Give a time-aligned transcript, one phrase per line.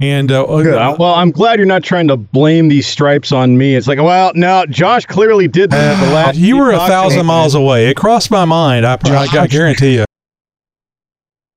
[0.00, 3.74] And uh, uh, well, I'm glad you're not trying to blame these stripes on me.
[3.74, 6.38] It's like, well, no, Josh clearly did that the last.
[6.38, 7.88] you were a thousand miles away.
[7.88, 8.86] It crossed my mind.
[8.86, 10.04] I, I, I guarantee you.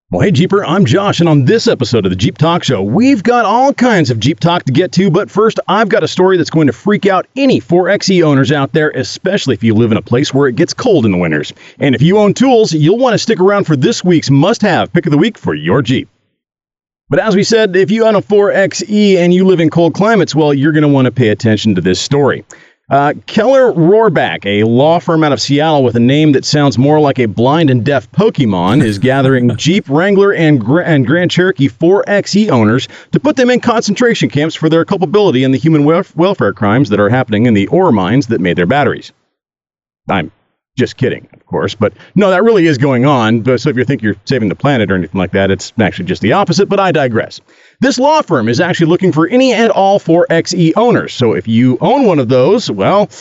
[0.10, 3.24] Well, hey, Jeeper, I'm Josh, and on this episode of the Jeep Talk Show, we've
[3.24, 5.10] got all kinds of Jeep talk to get to.
[5.10, 8.74] But first, I've got a story that's going to freak out any 4xe owners out
[8.74, 11.54] there, especially if you live in a place where it gets cold in the winters.
[11.80, 14.92] And if you own tools, you'll want to stick around for this week's must have
[14.92, 16.10] pick of the week for your Jeep.
[17.12, 20.34] But as we said, if you own a 4xe and you live in cold climates,
[20.34, 22.46] well, you're going to want to pay attention to this story.
[22.90, 27.02] Uh, Keller Rohrback, a law firm out of Seattle with a name that sounds more
[27.02, 31.68] like a blind and deaf Pokemon, is gathering Jeep Wrangler and, Gra- and Grand Cherokee
[31.68, 36.54] 4xe owners to put them in concentration camps for their culpability in the human welfare
[36.54, 39.12] crimes that are happening in the ore mines that made their batteries.
[40.10, 40.32] I'm
[40.82, 43.46] just kidding, of course, but no, that really is going on.
[43.60, 46.24] So if you think you're saving the planet or anything like that, it's actually just
[46.24, 47.40] the opposite, but I digress.
[47.82, 51.14] This law firm is actually looking for any and all 4xe owners.
[51.14, 53.12] So if you own one of those, well,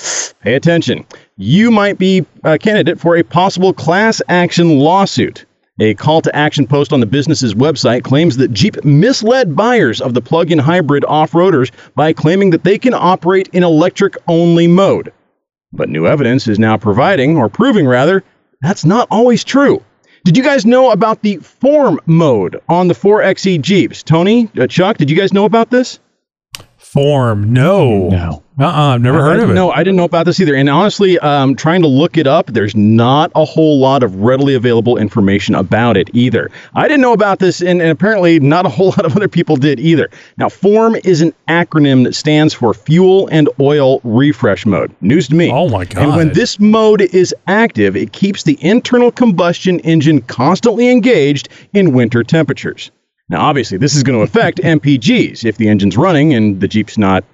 [0.41, 1.05] pay attention.
[1.37, 5.45] You might be a candidate for a possible class action lawsuit.
[5.79, 10.15] A call to action post on the business's website claims that Jeep misled buyers of
[10.15, 14.67] the plug in hybrid off roaders by claiming that they can operate in electric only
[14.67, 15.13] mode.
[15.73, 18.25] But new evidence is now providing, or proving rather,
[18.61, 19.83] that's not always true.
[20.25, 24.03] Did you guys know about the form mode on the 4xe Jeeps?
[24.03, 26.01] Tony, uh, Chuck, did you guys know about this?
[27.01, 28.11] Form, no.
[28.11, 28.43] No.
[28.59, 29.55] Uh-uh, I've never I, heard of it.
[29.55, 30.55] No, I didn't know about this either.
[30.55, 34.55] And honestly, um, trying to look it up, there's not a whole lot of readily
[34.55, 36.51] available information about it either.
[36.75, 39.57] I didn't know about this, and, and apparently not a whole lot of other people
[39.57, 40.11] did either.
[40.37, 44.95] Now, FORM is an acronym that stands for Fuel and Oil Refresh Mode.
[45.01, 45.51] News to me.
[45.51, 46.03] Oh my god!
[46.03, 51.95] And when this mode is active, it keeps the internal combustion engine constantly engaged in
[51.95, 52.91] winter temperatures.
[53.31, 56.99] Now, obviously, this is going to affect MPGs if the engine's running and the Jeep's
[56.99, 57.25] not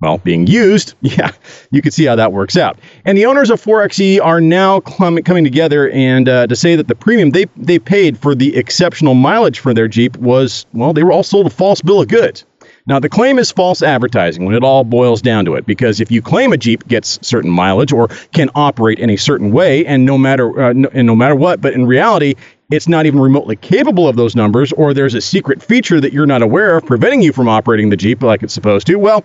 [0.00, 1.30] well, being used, yeah,
[1.70, 2.78] you can see how that works out.
[3.06, 6.94] And the owners of 4xe are now coming together and uh, to say that the
[6.94, 11.12] premium they, they paid for the exceptional mileage for their Jeep was, well, they were
[11.12, 12.44] all sold a false bill of goods.
[12.86, 16.10] Now, the claim is false advertising when it all boils down to it, because if
[16.10, 20.04] you claim a Jeep gets certain mileage or can operate in a certain way, and
[20.04, 22.34] no matter uh, no, and no matter what, but in reality,
[22.74, 26.26] it's not even remotely capable of those numbers, or there's a secret feature that you're
[26.26, 29.24] not aware of preventing you from operating the Jeep like it's supposed to, well,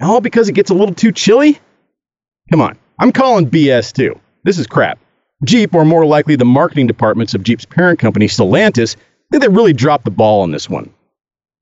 [0.00, 1.58] all because it gets a little too chilly?
[2.50, 4.18] Come on, I'm calling BS too.
[4.44, 4.98] This is crap.
[5.44, 8.96] Jeep, or more likely the marketing departments of Jeep's parent company, Stellantis,
[9.30, 10.90] think they really dropped the ball on this one.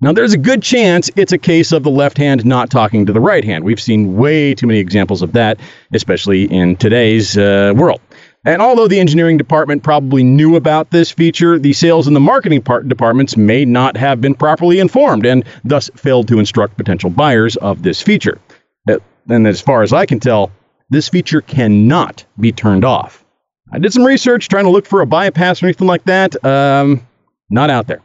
[0.01, 3.13] Now, there's a good chance it's a case of the left hand not talking to
[3.13, 3.65] the right hand.
[3.65, 5.61] We've seen way too many examples of that,
[5.93, 8.01] especially in today's uh, world.
[8.45, 12.63] And although the engineering department probably knew about this feature, the sales and the marketing
[12.63, 17.57] part departments may not have been properly informed and thus failed to instruct potential buyers
[17.57, 18.39] of this feature.
[18.89, 20.53] Uh, and as far as I can tell,
[20.91, 23.25] this feature cannot be turned off.
[23.73, 26.45] I did some research trying to look for a bypass or anything like that.
[26.45, 27.07] Um,
[27.49, 28.03] not out there.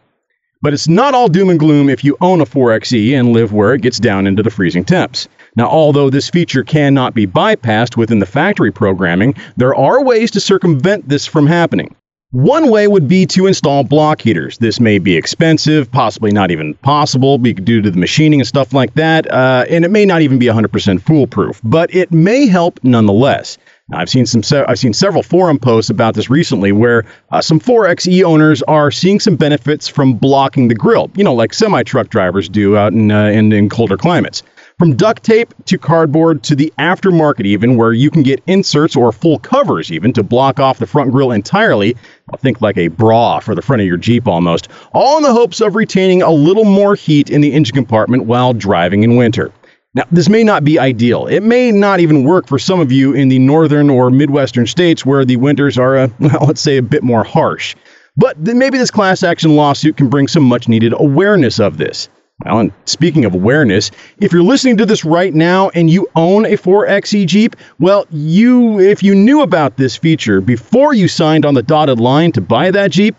[0.61, 3.73] But it's not all doom and gloom if you own a 4xe and live where
[3.73, 5.29] it gets down into the freezing temps.
[5.55, 10.41] Now, although this feature cannot be bypassed within the factory programming, there are ways to
[10.41, 11.95] circumvent this from happening.
[12.31, 14.57] One way would be to install block heaters.
[14.57, 18.93] This may be expensive, possibly not even possible due to the machining and stuff like
[18.95, 23.57] that, uh, and it may not even be 100% foolproof, but it may help nonetheless.
[23.91, 24.43] I've seen some.
[24.67, 29.19] I've seen several forum posts about this recently, where uh, some 4xe owners are seeing
[29.19, 31.09] some benefits from blocking the grill.
[31.15, 34.43] You know, like semi truck drivers do out in, uh, in in colder climates.
[34.77, 39.11] From duct tape to cardboard to the aftermarket, even where you can get inserts or
[39.11, 41.97] full covers, even to block off the front grill entirely.
[42.33, 45.33] I think like a bra for the front of your Jeep almost, all in the
[45.33, 49.51] hopes of retaining a little more heat in the engine compartment while driving in winter.
[49.95, 51.25] Now, this may not be ideal.
[51.25, 55.03] It may not even work for some of you in the northern or midwestern states
[55.03, 57.75] where the winters are, uh, well, let's say, a bit more harsh.
[58.15, 62.07] But maybe this class action lawsuit can bring some much needed awareness of this.
[62.45, 63.89] Well, and speaking of awareness,
[64.19, 68.79] if you're listening to this right now and you own a 4xe Jeep, well, you
[68.79, 72.71] if you knew about this feature before you signed on the dotted line to buy
[72.71, 73.15] that Jeep,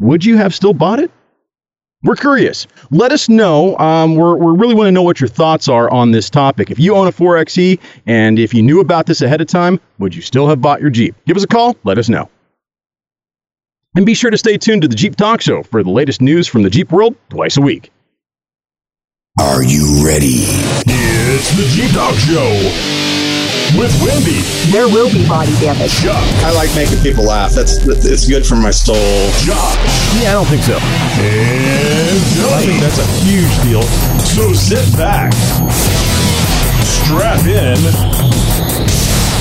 [0.00, 1.10] would you have still bought it?
[2.04, 2.68] We're curious.
[2.92, 3.76] Let us know.
[3.78, 6.70] Um, we're, we really want to know what your thoughts are on this topic.
[6.70, 10.14] If you own a 4xe and if you knew about this ahead of time, would
[10.14, 11.16] you still have bought your Jeep?
[11.26, 11.76] Give us a call.
[11.82, 12.30] Let us know.
[13.96, 16.46] And be sure to stay tuned to the Jeep Talk Show for the latest news
[16.46, 17.90] from the Jeep world twice a week.
[19.40, 20.44] Are you ready?
[20.86, 22.97] It's the Jeep Talk Show.
[23.76, 24.40] With Wendy,
[24.72, 25.92] There will be body damage.
[26.00, 27.52] Chuck, I like making people laugh.
[27.52, 28.96] That's it's good for my soul.
[29.44, 29.76] Josh,
[30.20, 30.78] Yeah, I don't think so.
[30.78, 32.18] and
[32.54, 33.82] I think that's a huge deal.
[34.24, 35.32] So sit back,
[36.84, 37.78] strap in,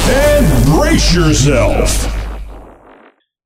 [0.10, 2.27] and brace yourself.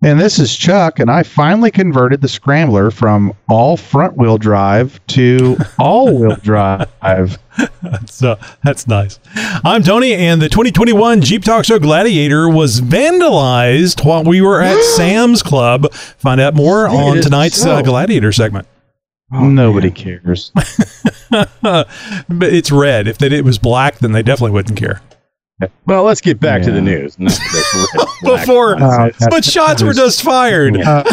[0.03, 4.99] And this is Chuck, and I finally converted the Scrambler from all front wheel drive
[5.07, 7.37] to all wheel drive.
[8.05, 9.19] So that's nice.
[9.35, 14.81] I'm Tony, and the 2021 Jeep Talk Show Gladiator was vandalized while we were at
[14.95, 15.93] Sam's Club.
[15.93, 17.81] Find out more on is tonight's uh.
[17.81, 18.67] Gladiator segment.
[19.29, 20.51] Nobody cares.
[21.61, 21.87] but
[22.29, 23.07] it's red.
[23.07, 25.01] If it was black, then they definitely wouldn't care.
[25.85, 27.17] Well, let's get back to the news.
[27.19, 29.21] Not this red black Before, nonsense.
[29.23, 30.77] Uh, but shots were just fired.
[30.77, 31.03] Uh,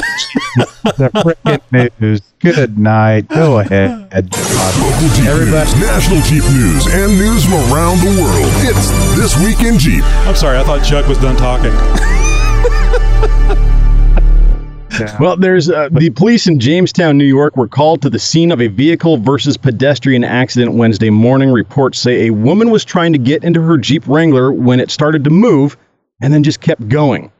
[0.97, 2.21] the frickin' news.
[2.41, 3.29] Good night.
[3.29, 3.91] Go ahead.
[4.13, 8.53] Local Jeep Everybody- news, national Jeep news, and news from around the world.
[8.65, 10.05] It's This Week in Jeep.
[10.27, 11.73] I'm sorry, I thought Chuck was done talking.
[15.21, 18.61] Well, there's uh, the police in Jamestown, New York, were called to the scene of
[18.61, 21.51] a vehicle versus pedestrian accident Wednesday morning.
[21.51, 25.25] Reports say a woman was trying to get into her Jeep Wrangler when it started
[25.25, 25.77] to move,
[26.21, 27.31] and then just kept going.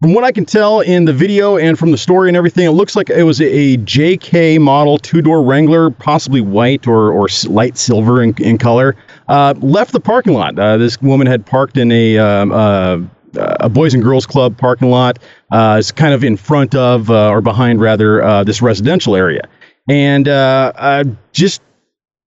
[0.00, 2.72] From what I can tell in the video and from the story and everything, it
[2.72, 8.22] looks like it was a JK model two-door Wrangler, possibly white or or light silver
[8.22, 8.96] in, in color.
[9.28, 10.58] Uh, left the parking lot.
[10.58, 12.98] Uh, this woman had parked in a um, uh,
[13.36, 15.18] a Boys and Girls Club parking lot.
[15.50, 19.42] Uh, kind of in front of uh, or behind rather uh, this residential area,
[19.88, 21.62] and uh, just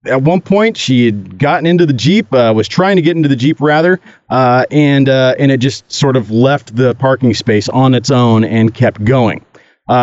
[0.06, 3.28] at one point she had gotten into the jeep uh, was trying to get into
[3.28, 4.00] the jeep rather
[4.30, 8.44] uh, and uh, and it just sort of left the parking space on its own
[8.44, 9.44] and kept going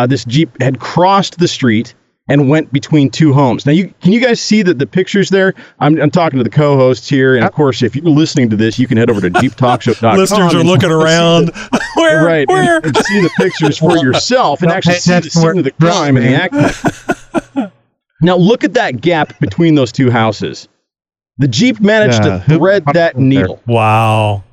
[0.07, 1.95] this jeep had crossed the street
[2.27, 5.53] and went between two homes now you can you guys see that the pictures there
[5.79, 8.79] I'm, I'm talking to the co-hosts here and of course if you're listening to this
[8.79, 11.51] you can head over to jeeptalkshow.com Listeners are and looking see the- around.
[11.95, 12.25] where?
[12.25, 12.77] right Where?
[12.77, 15.59] and, and see the pictures for yourself and Don't actually see the attention where scene
[15.59, 17.71] of the crime and the accident
[18.21, 20.67] now look at that gap between those two houses
[21.37, 23.21] the jeep managed Yeah, to who- thread that there?
[23.21, 24.43] needle wow.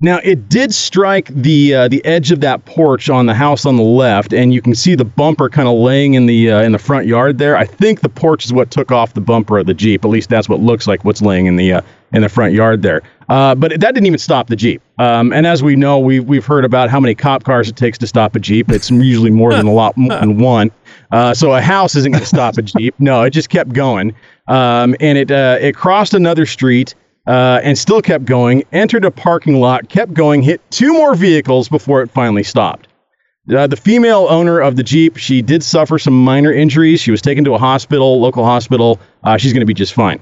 [0.00, 3.76] Now it did strike the uh, the edge of that porch on the house on
[3.76, 6.70] the left, and you can see the bumper kind of laying in the uh, in
[6.70, 7.56] the front yard there.
[7.56, 10.04] I think the porch is what took off the bumper of the Jeep.
[10.04, 12.82] At least that's what looks like what's laying in the uh, in the front yard
[12.82, 13.02] there.
[13.28, 14.80] Uh, but that didn't even stop the Jeep.
[14.98, 17.98] Um, and as we know, we've we've heard about how many cop cars it takes
[17.98, 18.70] to stop a Jeep.
[18.70, 20.70] It's usually more than a lot more than one.
[21.10, 22.94] Uh, so a house isn't going to stop a Jeep.
[23.00, 24.14] No, it just kept going,
[24.46, 26.94] um, and it uh, it crossed another street
[27.28, 31.68] uh, and still kept going, entered a parking lot, kept going, hit two more vehicles
[31.68, 32.88] before it finally stopped.
[33.54, 37.00] Uh, the female owner of the Jeep, she did suffer some minor injuries.
[37.00, 38.98] She was taken to a hospital, local hospital.
[39.22, 40.20] Uh, she's going to be just fine.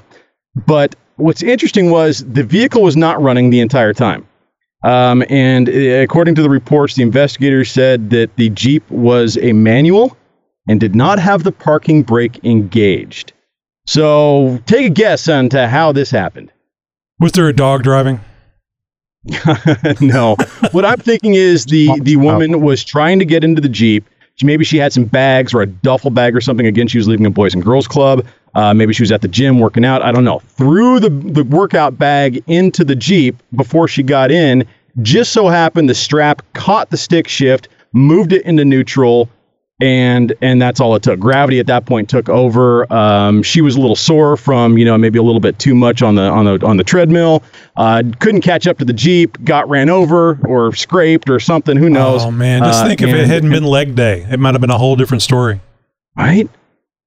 [0.66, 4.26] But what's interesting was the vehicle was not running the entire time.
[4.82, 9.52] Um, and uh, according to the reports, the investigators said that the Jeep was a
[9.52, 10.16] manual
[10.68, 13.32] and did not have the parking brake engaged.
[13.86, 16.50] So take a guess on to how this happened.
[17.18, 18.20] Was there a dog driving?
[20.00, 20.36] no.
[20.72, 24.04] What I'm thinking is the the woman was trying to get into the Jeep.
[24.34, 26.66] She, maybe she had some bags or a duffel bag or something.
[26.66, 28.26] Again, she was leaving a Boys and Girls Club.
[28.54, 30.02] Uh, maybe she was at the gym working out.
[30.02, 30.40] I don't know.
[30.40, 34.66] Threw the, the workout bag into the Jeep before she got in.
[35.02, 39.30] Just so happened the strap caught the stick shift, moved it into neutral,
[39.80, 41.20] and and that's all it took.
[41.20, 42.90] Gravity at that point took over.
[42.92, 46.02] Um, she was a little sore from you know maybe a little bit too much
[46.02, 47.42] on the on the on the treadmill.
[47.76, 49.42] Uh, couldn't catch up to the jeep.
[49.44, 51.76] Got ran over or scraped or something.
[51.76, 52.24] Who knows?
[52.24, 54.70] Oh man, just Uh, think if it hadn't been leg day, it might have been
[54.70, 55.60] a whole different story.
[56.16, 56.48] right.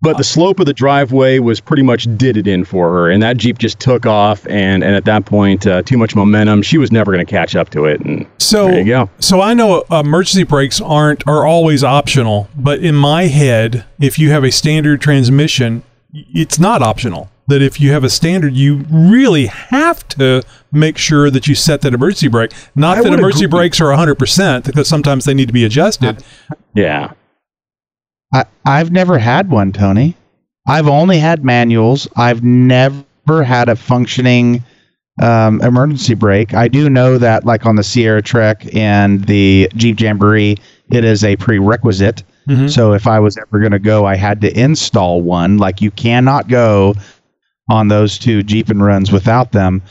[0.01, 3.21] But the slope of the driveway was pretty much did it in for her, and
[3.21, 4.47] that jeep just took off.
[4.47, 6.61] And and at that point, uh, too much momentum.
[6.61, 7.99] She was never going to catch up to it.
[8.01, 9.09] And So there you go.
[9.19, 14.17] So I know uh, emergency brakes aren't are always optional, but in my head, if
[14.17, 17.29] you have a standard transmission, it's not optional.
[17.47, 21.81] That if you have a standard, you really have to make sure that you set
[21.81, 22.53] that emergency brake.
[22.75, 23.59] Not I that emergency agree.
[23.61, 26.23] brakes are 100% because sometimes they need to be adjusted.
[26.75, 27.13] Yeah.
[28.33, 30.15] I, I've never had one, Tony.
[30.67, 32.07] I've only had manuals.
[32.15, 34.63] I've never had a functioning
[35.21, 36.53] um, emergency brake.
[36.53, 40.57] I do know that, like on the Sierra Trek and the Jeep Jamboree,
[40.91, 42.23] it is a prerequisite.
[42.47, 42.69] Mhm.
[42.69, 45.57] So if I was ever going to go, I had to install one.
[45.57, 46.95] Like you cannot go
[47.69, 49.81] on those two Jeep and runs without them.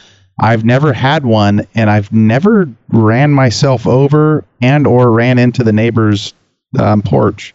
[0.40, 5.72] I've never had one, and I've never ran myself over and or ran into the
[5.72, 6.32] neighbor's
[6.78, 7.54] um, porch.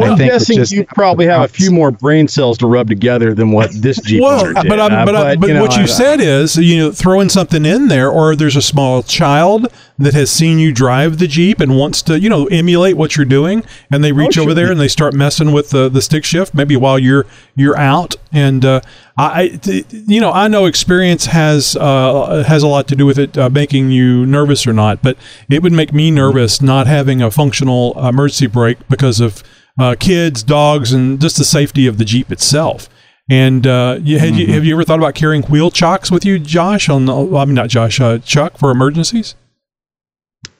[0.00, 3.50] I'm guessing just- you probably have a few more brain cells to rub together than
[3.52, 4.54] what this Jeep Well, did.
[4.66, 6.90] but I'm, Uh, but, I- but you know, what you I- said is, you know,
[6.92, 9.66] throwing something in there, or there's a small child
[9.98, 13.26] that has seen you drive the Jeep and wants to, you know, emulate what you're
[13.26, 14.54] doing, and they reach Oh, over sure.
[14.54, 18.16] there and they start messing with the, the stick shift, maybe while you're you're out.
[18.32, 18.80] And uh,
[19.18, 23.36] I, you know, I know experience has uh, has a lot to do with it
[23.36, 25.18] uh, making you nervous or not, but
[25.50, 29.42] it would make me nervous not having a functional emergency brake because of
[29.78, 32.88] uh, kids, dogs, and just the safety of the Jeep itself.
[33.30, 36.38] And uh, you, had you, have you ever thought about carrying wheel chocks with you,
[36.38, 36.88] Josh?
[36.88, 39.34] On the, I mean, not Josh, uh, Chuck, for emergencies.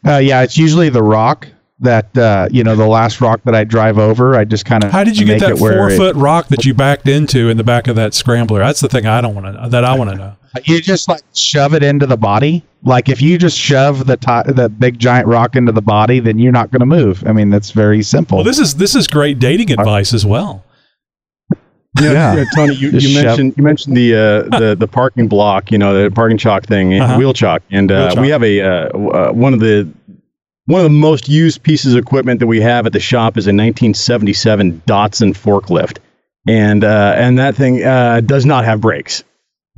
[0.07, 1.49] Uh, yeah, it's usually the rock
[1.81, 4.37] that uh, you know the last rock that I drive over.
[4.37, 6.65] I just kind of How did you get that it four it- foot rock that
[6.65, 8.61] you backed into in the back of that scrambler?
[8.61, 10.37] That's the thing I don't want to that I want to know.
[10.65, 12.63] You just like shove it into the body.
[12.85, 16.39] Like if you just shove the ti the big giant rock into the body, then
[16.39, 17.23] you're not going to move.
[17.27, 18.39] I mean, that's very simple.
[18.39, 20.65] Well, this is this is great dating advice as well.
[22.01, 22.35] Yeah, Yeah.
[22.37, 25.71] yeah, Tony, you, Just you shove- mentioned you mentioned the uh, the the parking block,
[25.71, 27.17] you know, the parking chock thing, Uh-huh.
[27.19, 28.21] wheel chock, and uh, Wheel chock.
[28.23, 28.69] we have a uh,
[28.99, 29.89] uh, one of the
[30.67, 33.47] one of the most used pieces of equipment that we have at the shop is
[33.47, 35.99] a 1977 Datsun forklift,
[36.49, 39.23] and uh, and that thing uh, does not have brakes,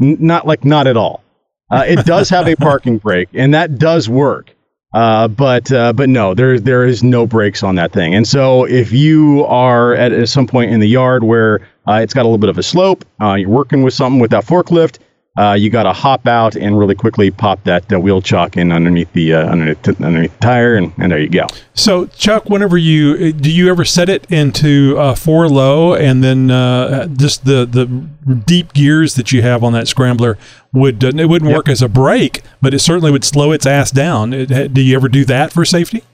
[0.00, 1.22] N- not like not at all.
[1.70, 4.54] Uh, it does have a parking brake, and that does work.
[4.92, 8.14] Uh, but uh, but no, there there is no brakes on that thing.
[8.14, 12.14] And so if you are at, at some point in the yard where uh, it's
[12.14, 14.98] got a little bit of a slope, uh, you're working with something with that forklift,
[15.36, 18.70] uh, you got to hop out and really quickly pop that uh, wheel chock in
[18.70, 21.46] underneath the uh, underneath, t- underneath the tire, and, and there you go.
[21.74, 26.52] So, Chuck, whenever you do, you ever set it into uh, four low, and then
[26.52, 27.86] uh, just the the
[28.34, 30.38] deep gears that you have on that scrambler
[30.72, 33.90] would uh, it wouldn't work as a brake, but it certainly would slow its ass
[33.90, 34.32] down.
[34.32, 36.04] It, do you ever do that for safety?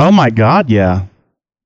[0.00, 1.06] oh my god, yeah,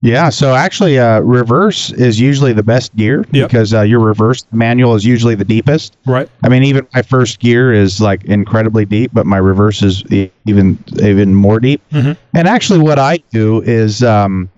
[0.00, 0.28] yeah.
[0.28, 3.48] So actually, uh, reverse is usually the best gear Yep.
[3.48, 5.96] because uh, your reverse manual is usually the deepest.
[6.06, 6.28] Right.
[6.44, 10.04] I mean, even my first gear is like incredibly deep, but my reverse is
[10.46, 11.82] even even more deep.
[11.92, 12.16] Mhm.
[12.34, 14.48] And actually, what I do is um,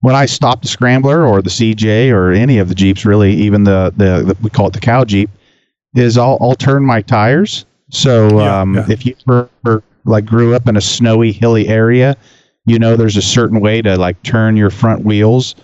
[0.00, 3.64] when I stop the scrambler or the CJ or any of the Jeeps, really, even
[3.64, 5.30] the the, the we call it the cow Jeep,
[5.94, 7.64] is I'll I'll turn my tires.
[7.90, 8.86] So Yeah, um, yeah.
[8.88, 12.16] if you ever, like grew up in a snowy, hilly area,
[12.66, 15.54] you know there's a certain way to like turn your front wheels.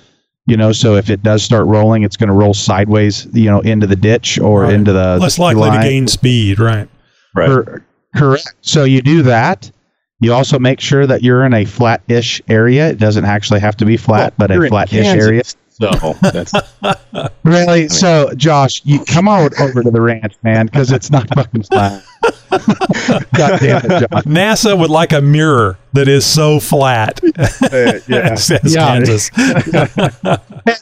[0.49, 3.59] You know, so if it does start rolling, it's going to roll sideways, you know,
[3.61, 4.75] into the ditch or Right.
[4.75, 6.89] into the Less the likely to gain speed, right?
[7.35, 7.49] Right.
[7.49, 7.85] Cor-
[8.15, 8.55] correct.
[8.61, 9.69] So you do that.
[10.21, 12.89] You also make sure that you're in a flat-ish area.
[12.91, 15.43] It doesn't actually have to be flat, but a flat-ish Kansas, area.
[15.79, 16.53] So that's
[17.45, 17.89] Really?
[17.89, 22.03] So, Josh, you come on over to the ranch, man, because it's not fucking flat.
[22.51, 24.25] God damn it, Josh.
[24.25, 27.21] NASA would like a mirror that is so flat.
[28.09, 28.35] yeah.
[28.37, 28.87] says Yeah.
[28.87, 29.31] Kansas.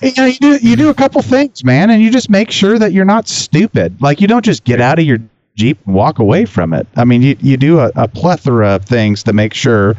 [0.01, 2.79] You, know, you do you do a couple things, man, and you just make sure
[2.79, 4.01] that you're not stupid.
[4.01, 5.19] Like you don't just get out of your
[5.57, 6.87] Jeep and walk away from it.
[6.97, 9.95] I mean, you, you do a, a plethora of things to make sure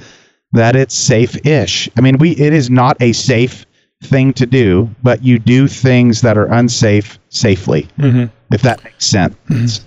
[0.52, 1.90] that it's safe-ish.
[1.98, 3.66] I mean, we it is not a safe
[4.04, 7.88] thing to do, but you do things that are unsafe safely.
[8.00, 8.30] Mhm.
[8.52, 9.36] If that makes sense.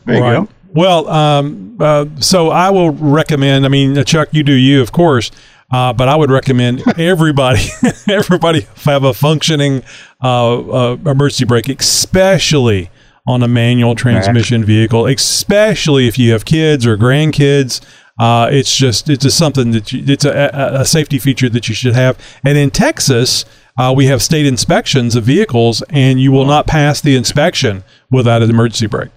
[0.05, 0.33] There you right.
[0.33, 0.49] go.
[0.75, 3.65] Well, um, uh, so I will recommend.
[3.65, 5.31] I mean, uh, Chuck, you do you, of course,
[5.73, 7.65] uh, but I would recommend everybody,
[8.09, 9.83] everybody have a functioning
[10.23, 12.91] uh, uh, emergency brake, especially
[13.27, 17.81] on a manual transmission vehicle, especially if you have kids or grandkids.
[18.19, 21.69] Uh, it's just it's just something that you, it's a, a, a safety feature that
[21.69, 22.19] you should have.
[22.45, 23.45] And in Texas,
[23.79, 28.43] uh, we have state inspections of vehicles, and you will not pass the inspection without
[28.43, 29.11] an emergency brake.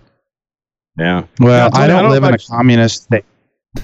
[0.98, 1.26] Yeah.
[1.40, 3.26] Well, Yeah, I don't, know live in a communist state.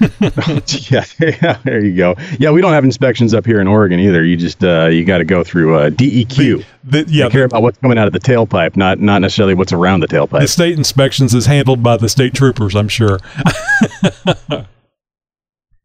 [0.90, 2.14] yeah, yeah, there you go.
[2.38, 4.22] Yeah, we don't have inspections up here in Oregon either.
[4.22, 6.62] You just uh, you got to go through uh, DEQ.
[6.84, 9.72] The, yeah, They care about what's coming out of the tailpipe, not not necessarily what's
[9.72, 10.40] around the tailpipe.
[10.40, 13.18] the state inspections is handled by the state troopers, I'm sure.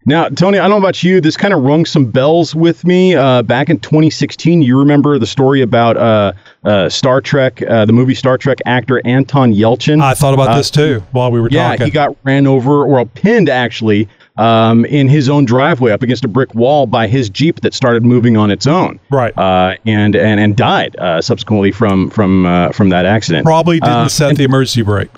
[0.06, 1.22] Now, Tony, I don't know about you.
[1.22, 3.16] This kind of rung some bells with me.
[3.16, 6.34] Uh, back in 2016, you remember the story about uh,
[6.66, 10.02] uh, Star Trek, uh, the movie Star Trek actor Anton Yelchin.
[10.02, 11.86] I thought about Uh, this too while we were yeah, talking.
[11.86, 16.28] he got ran over or pinned actually um, in his own driveway up against a
[16.28, 19.00] brick wall by his Jeep that started moving on its own.
[19.10, 19.38] right.
[19.38, 23.46] Uh, and, and and died uh, subsequently from from uh, from that accident.
[23.46, 25.10] Probably didn't set the emergency brake.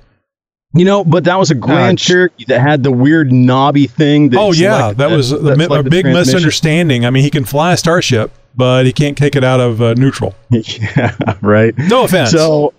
[0.76, 4.30] You know, but that was a Grand ch- Cherokee that had the weird knobby thing.
[4.30, 7.06] That Oh yeah, selected that was a, that selected big misunderstanding.
[7.06, 9.94] I mean, he can fly a starship, but he can't take it out of uh,
[9.94, 10.36] neutral.
[10.50, 11.74] yeah, right.
[11.78, 12.32] No offense.
[12.32, 12.74] So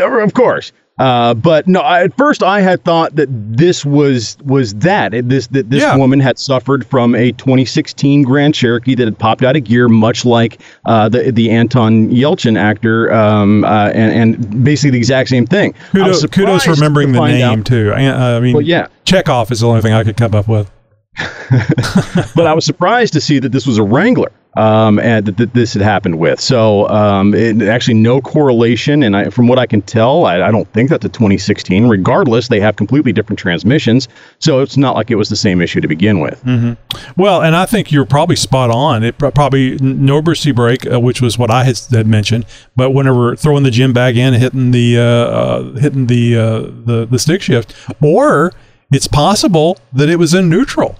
[0.00, 0.72] of course.
[1.02, 5.28] Uh, but no, I, at first I had thought that this was was that It-
[5.28, 5.96] this that this Yeah.
[5.96, 10.24] woman had suffered from a 2016 Grand Cherokee that had popped out of gear, much
[10.24, 15.44] like uh, the the Anton Yelchin actor, um, uh, and and basically the exact same
[15.46, 15.74] thing.
[15.90, 17.92] Kudos, kudos for remembering the name out- too.
[17.94, 18.86] I, uh, I mean, Well, yeah.
[19.04, 20.70] Chekhov is the only thing I could come up with.
[22.34, 25.72] but I was surprised to see that this was a Wrangler um, and that, this
[25.72, 26.40] had happened with.
[26.40, 30.50] So um, it, actually no correlation, and I, from what I can tell, I, I
[30.50, 31.88] don't think that's a 2016.
[31.88, 35.80] Regardless, they have completely different transmissions, so it's not like it was the same issue
[35.80, 36.42] to begin with.
[37.16, 39.02] Well, and I think you're probably spot on.
[39.02, 42.46] It pro- probably no emergency brake, uh, which was what I had, had mentioned.
[42.76, 47.06] But whenever throwing the gym bag in, hitting the uh, uh, hitting the, uh, the
[47.10, 48.52] the stick shift, or
[48.92, 50.98] it's possible that it was in neutral.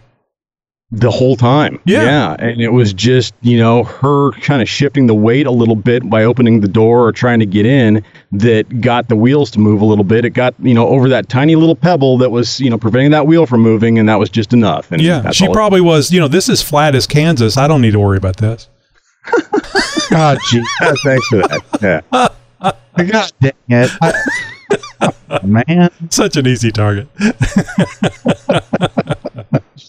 [0.94, 2.36] The whole time, Yeah.
[2.38, 6.10] and it was just you know her kind of shifting the weight a little bit
[6.10, 9.80] by opening the door or trying to get in that got the wheels to move
[9.80, 10.26] a little bit.
[10.26, 13.26] It got you know over that tiny little pebble that was you know preventing that
[13.26, 14.92] wheel from moving, and that was just enough.
[14.92, 16.12] And Yeah, she all it- probably was.
[16.12, 17.56] You know, this is flat as Kansas.
[17.56, 18.68] I don't need to worry about this.
[20.10, 20.62] God, gee,
[21.02, 21.62] Thanks for that.
[21.80, 22.72] Yeah.
[23.06, 25.90] God dang it, I- man.
[26.10, 27.08] Such an easy target.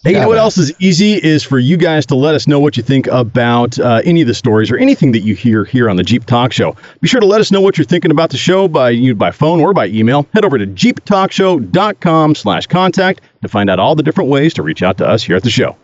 [0.04, 2.60] Hey, you know what else is easy is for you guys to let us know
[2.60, 5.90] what you think about uh, any of the stories or anything that you hear here
[5.90, 6.76] on the Jeep Talk Show.
[7.00, 9.32] Be sure to let us know what you're thinking about the show by you by
[9.32, 10.28] phone or by email.
[10.34, 15.08] Head over to jeeptalkshow.com/contact to find out all the different ways to reach out to
[15.08, 15.78] us here at the show.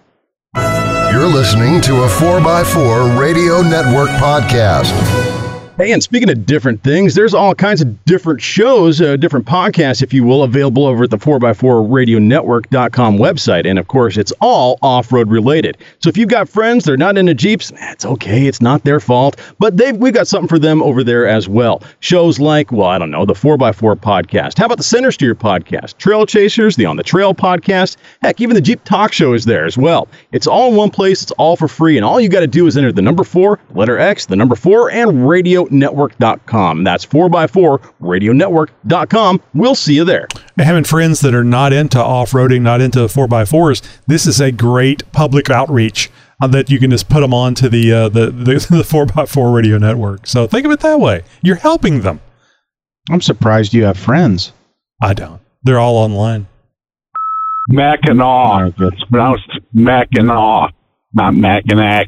[0.53, 5.38] You're listening to a 4x4 Radio Network podcast.
[5.79, 10.03] Hey, and speaking of different things, there's all kinds of different shows, uh, different podcasts,
[10.03, 13.65] if you will, available over at the 4x4radionetwork.com website.
[13.65, 15.77] And of course, it's all off road related.
[15.99, 18.45] So if you've got friends that are not into Jeeps, it's okay.
[18.45, 19.39] It's not their fault.
[19.57, 21.81] But they've, we've got something for them over there as well.
[22.01, 24.57] Shows like, well, I don't know, the 4x4 podcast.
[24.57, 25.97] How about the Center Steer podcast?
[25.97, 27.95] Trail Chasers, the On the Trail podcast.
[28.21, 30.09] Heck, even the Jeep Talk Show is there as well.
[30.33, 31.23] It's all in one place.
[31.23, 31.95] It's all for free.
[31.95, 34.57] And all you got to do is enter the number four, letter X, the number
[34.57, 35.25] four, and
[35.69, 36.83] radionetwork.com.
[36.83, 39.41] That's 4x4 radionetwork.com.
[39.53, 40.27] We'll see you there.
[40.57, 45.49] having friends that are not into off-roading, not into 4x4s, this is a great public
[45.49, 46.09] outreach
[46.41, 49.53] uh, that you can just put them on to the, uh, the, the, the 4x4
[49.53, 50.27] radio network.
[50.27, 51.23] So think of it that way.
[51.41, 52.21] You're helping them.
[53.09, 54.53] I'm surprised you have friends.
[55.01, 55.41] I don't.
[55.63, 56.47] They're all online.
[57.69, 58.73] Mackinac.
[58.79, 60.73] It's pronounced Mackinac,
[61.13, 62.07] not Mackinac.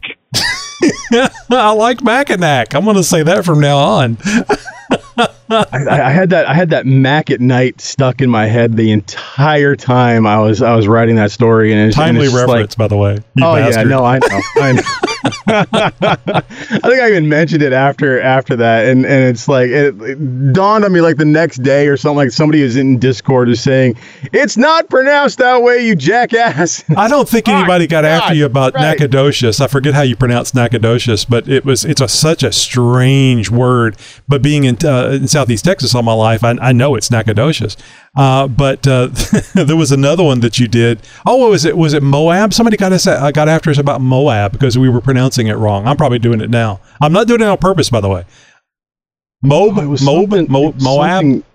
[1.50, 2.74] I like Mackinac.
[2.74, 4.18] I'm going to say that from now on.
[5.50, 5.66] I,
[6.08, 9.76] I had that I had that Mac at night stuck in my head the entire
[9.76, 12.76] time I was I was writing that story and it's, and Timely it's just reference,
[12.76, 13.18] by the way.
[13.42, 13.90] oh bastard.
[13.90, 14.42] yeah, no, I know.
[14.56, 14.82] I know.
[15.48, 16.44] I
[16.84, 20.84] think I even mentioned it after after that, and and it's like it, it dawned
[20.86, 22.18] on me like the next day or something.
[22.18, 23.98] Like somebody is in Discord is saying
[24.34, 26.84] it's not pronounced that way, you jackass.
[26.98, 29.00] I don't think anybody got after you about right.
[29.00, 29.62] Nacogdoches.
[29.62, 33.98] I forget how you pronounce Nacogdoches, but it was it's a such a strange word.
[34.28, 37.78] But being in, uh, in Southeast Texas all my life, I, I know it's Nacogdoches.
[38.18, 39.08] Uh, but uh,
[39.54, 41.02] there was another one that you did.
[41.26, 41.78] Oh, what was it?
[41.78, 42.54] Was it Moab?
[42.54, 45.88] Somebody got us uh, got after us about Moab because we were pronouncing it wrong.
[45.88, 46.82] I'm probably doing it now.
[47.02, 48.26] I'm not doing it on purpose, by the way.
[49.44, 51.46] Moab, Oh, Moab, Mo, Moab, something- It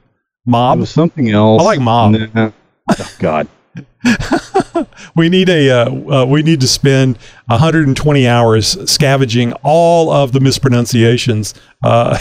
[0.46, 0.78] Mob.
[0.80, 1.60] was something else.
[1.60, 2.12] I like mob.
[2.34, 2.50] Nah.
[2.98, 3.48] Oh, God.
[5.16, 5.90] we need a uh,
[6.22, 11.52] uh, we need to spend 120 hours scavenging all of the mispronunciations
[11.84, 12.18] uh,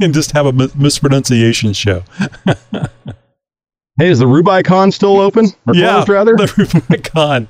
[0.00, 2.02] and just have a mispronunciation show.
[3.98, 6.36] Hey, is the Rubicon still open or yeah, closed rather?
[6.36, 7.48] the Rubicon.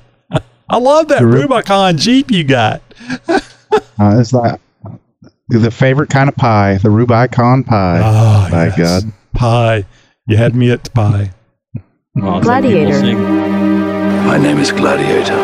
[0.69, 2.81] I love that The Ru- Rubicon Jeep you got.
[3.27, 3.39] Uh,
[4.19, 4.59] it's like
[5.49, 7.99] the favorite kind of pie, the Rubicon pie.
[8.03, 9.03] Oh, My yes.
[9.03, 9.13] God.
[9.33, 9.85] pie!
[10.27, 11.31] You had me at pie.
[12.21, 13.17] Oh, it's like people Gladiator.
[14.25, 15.35] My name is Gladiator.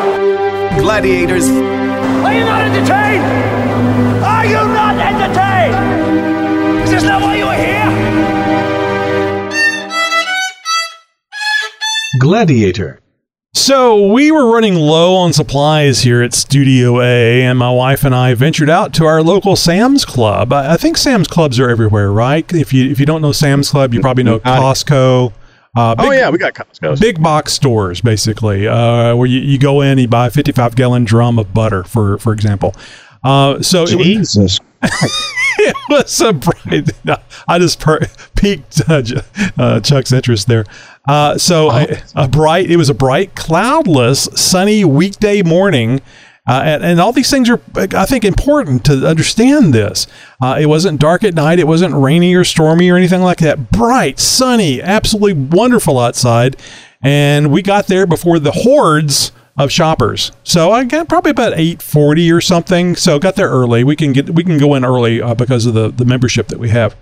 [0.79, 1.49] Gladiators.
[1.49, 3.23] Are you not entertained?
[4.23, 6.83] Are you not entertained?
[6.83, 7.44] Is this not why you
[12.29, 12.99] Gladiator.
[13.53, 18.15] So we were running low on supplies here at Studio A, and my wife and
[18.15, 20.51] I ventured out to our local Sam's Club.
[20.51, 22.51] I, I think Sam's Clubs are everywhere, right?
[22.51, 25.33] If you if you don't know Sam's Club, you probably know Costco.
[25.77, 26.99] Uh, big, Oh yeah, we got Costco.
[26.99, 31.05] big box stores basically, uh, where you, you go in, you buy a 55 gallon
[31.05, 32.73] drum of butter, for for example.
[33.23, 34.59] Uh, so it, was- Jesus.
[35.59, 36.89] it was a bright.
[37.47, 37.99] I just per-
[38.35, 39.03] piqued uh,
[39.59, 40.65] uh, Chuck's interest there.
[41.07, 42.69] Uh, so a, a bright.
[42.69, 46.01] It was a bright, cloudless, sunny weekday morning,
[46.47, 50.05] Uh, and, and all these things are, I think, important to understand this.
[50.39, 51.57] Uh, it wasn't dark at night.
[51.57, 53.71] It wasn't rainy or stormy or anything like that.
[53.71, 56.55] Bright, sunny, absolutely wonderful outside.
[57.01, 60.31] And we got there before the hordes of shoppers.
[60.43, 62.95] So I got probably about 840 or something.
[62.95, 63.83] So got there early.
[63.83, 66.59] We can get, we can go in early uh, because of the, the membership that
[66.59, 66.95] we have.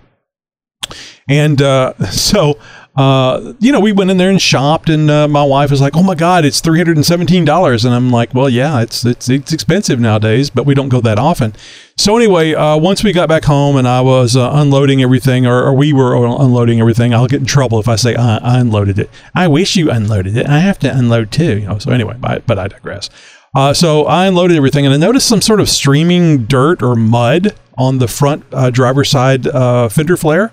[1.27, 2.57] And uh, so
[2.95, 5.95] uh, you know, we went in there and shopped, and uh, my wife was like,
[5.95, 9.03] "Oh my God, it's three hundred and seventeen dollars," and I'm like, "Well, yeah, it's
[9.03, 11.55] it's it's expensive nowadays, but we don't go that often."
[11.97, 15.63] So anyway, uh, once we got back home and I was uh, unloading everything, or,
[15.63, 18.99] or, we were unloading everything, I'll get in trouble if I say I, I, unloaded
[18.99, 19.09] it.
[19.33, 20.47] I wish you unloaded it.
[20.47, 21.79] I have to unload too, you know.
[21.79, 23.09] So anyway, I, but I digress.
[23.55, 27.55] Uh, so I unloaded everything, and I noticed some sort of streaming dirt or mud
[27.75, 29.45] on the front uh, driver's side
[29.91, 30.51] fender flare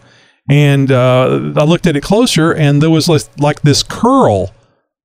[0.50, 4.50] and uh, I looked at it closer, and there was like, like this curl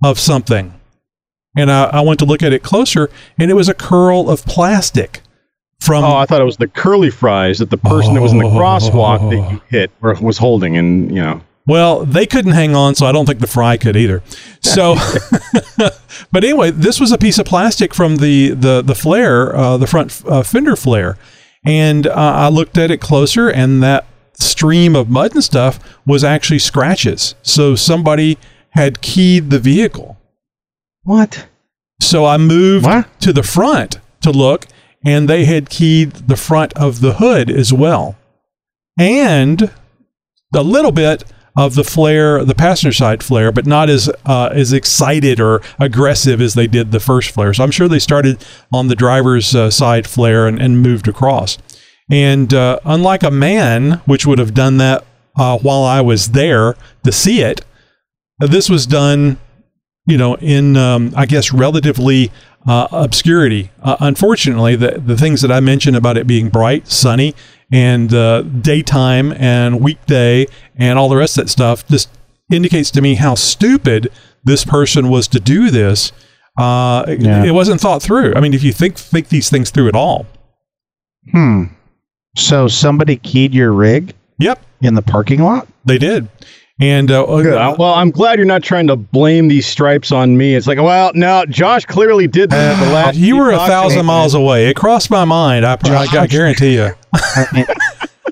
[0.03, 0.73] of something.
[1.55, 4.43] And I, I, went to look at it closer, and it was a curl of
[4.45, 5.21] plastic.
[5.81, 8.31] From oh, I thought it was the curly fries that the person oh, that was
[8.31, 11.41] in the crosswalk that you hit or was holding, and you know.
[11.67, 14.23] Well, they couldn't hang on, so I don't think the fry could either.
[14.61, 14.95] So,
[16.31, 19.85] but anyway, this was a piece of plastic from the the the flare, uh, the
[19.85, 21.17] front uh, fender flare,
[21.65, 24.05] and uh, I looked at it closer, and that
[24.39, 27.35] stream of mud and stuff was actually scratches.
[27.41, 28.37] So somebody
[28.69, 30.17] had keyed the vehicle.
[31.03, 31.47] What?
[32.01, 33.19] So I moved what?
[33.21, 34.65] to the front to look,
[35.05, 38.17] and they had keyed the front of the hood as well.
[38.97, 39.71] And
[40.53, 41.23] a little bit
[41.57, 46.41] of the flare, the passenger side flare, but not as uh, as excited or aggressive
[46.41, 47.53] as they did the first flare.
[47.53, 51.57] So I'm sure they started on the driver's uh, side flare and, and moved across.
[52.09, 55.03] And uh, unlike a man, which would have done that
[55.37, 57.61] uh, while I was there to see it,
[58.39, 59.37] this was done,
[60.05, 62.31] you know, in um, I guess relatively
[62.67, 63.71] uh, obscurity.
[63.81, 67.33] Uh, unfortunately, the the things that I mentioned about it being bright, sunny,
[67.71, 72.09] and uh, daytime and weekday and all the rest of that stuff just
[72.51, 74.11] indicates to me how stupid
[74.43, 76.11] this person was to do this.
[76.57, 77.43] Uh, yeah.
[77.43, 78.33] it, it wasn't thought through.
[78.35, 80.25] I mean, if you think think these things through at all.
[81.31, 81.65] Hmm.
[82.35, 84.13] So somebody keyed your rig?
[84.39, 84.61] Yep.
[84.81, 85.67] In the parking lot?
[85.85, 86.27] They did.
[86.79, 90.55] And uh, uh, well, I'm glad you're not trying to blame these stripes on me.
[90.55, 93.15] It's like, well, no, Josh clearly did that the last.
[93.15, 94.67] you were a thousand miles away.
[94.67, 95.65] It crossed my mind.
[95.65, 96.89] I, I, I guarantee you.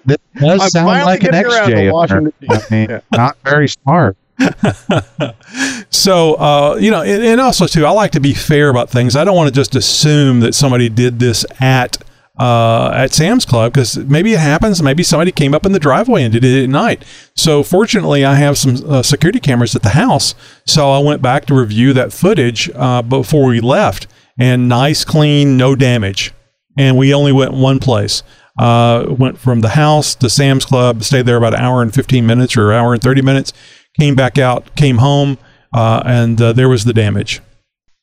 [0.06, 2.30] this does I'm sound like an XJ.
[2.50, 3.00] I mean, yeah.
[3.16, 4.18] Not very smart.
[5.90, 9.16] so uh, you know, and, and also too, I like to be fair about things.
[9.16, 11.98] I don't want to just assume that somebody did this at
[12.40, 14.82] uh, at Sam's Club because maybe it happens.
[14.82, 17.06] Maybe somebody came up in the driveway and did it at night.
[17.36, 20.34] So fortunately, I have some uh, security cameras at the house.
[20.66, 24.08] So I went back to review that footage uh, before we left,
[24.40, 26.34] and nice, clean, no damage.
[26.78, 28.24] And we only went one place.
[28.58, 32.26] Uh, went from the house to Sam's Club, stayed there about an hour and 15
[32.26, 33.52] minutes or hour and 30 minutes,
[34.00, 35.40] came back out, came home,
[35.74, 37.42] uh, and uh, there was the damage.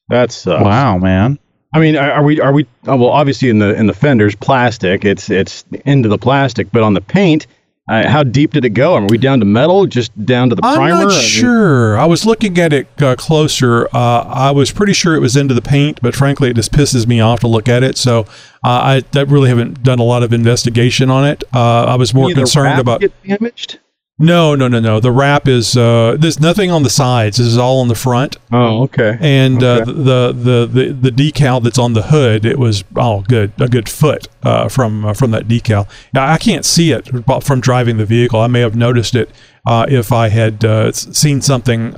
[0.09, 1.39] That's wow, man.
[1.73, 3.11] I mean, are, we are we oh, well?
[3.11, 5.05] Obviously, in the in the fenders, plastic.
[5.05, 7.47] It's it's into the plastic, but on the paint,
[7.89, 8.95] uh, how deep did it go?
[8.95, 9.87] Are we down to metal?
[9.87, 11.03] Just down to the I'm primer?
[11.03, 11.99] I'm not sure.
[11.99, 13.89] I was looking at it uh, closer.
[13.93, 17.07] Uh, I was pretty sure it was into the paint, but frankly, it just pisses
[17.07, 17.97] me off to look at it.
[17.97, 18.21] So
[18.65, 21.45] uh, I, I really haven't done a lot of investigation on it.
[21.53, 23.81] Uh, I was more concerned about damaged.
[24.23, 25.01] No, no, no, no.
[25.01, 27.39] The wrap is uh, there's nothing on the sides.
[27.39, 28.37] This is all on the front.
[28.53, 29.17] Oh, okay.
[29.19, 29.83] And uh, okay.
[29.83, 33.67] Uh, the, the the the decal that's on the hood, it was oh good, a
[33.67, 35.89] good foot uh, from uh, from that decal.
[36.13, 37.09] Now I can't see it
[37.43, 38.41] from driving the vehicle.
[38.41, 39.31] I may have noticed it
[39.67, 41.93] uh, if I had uh, seen something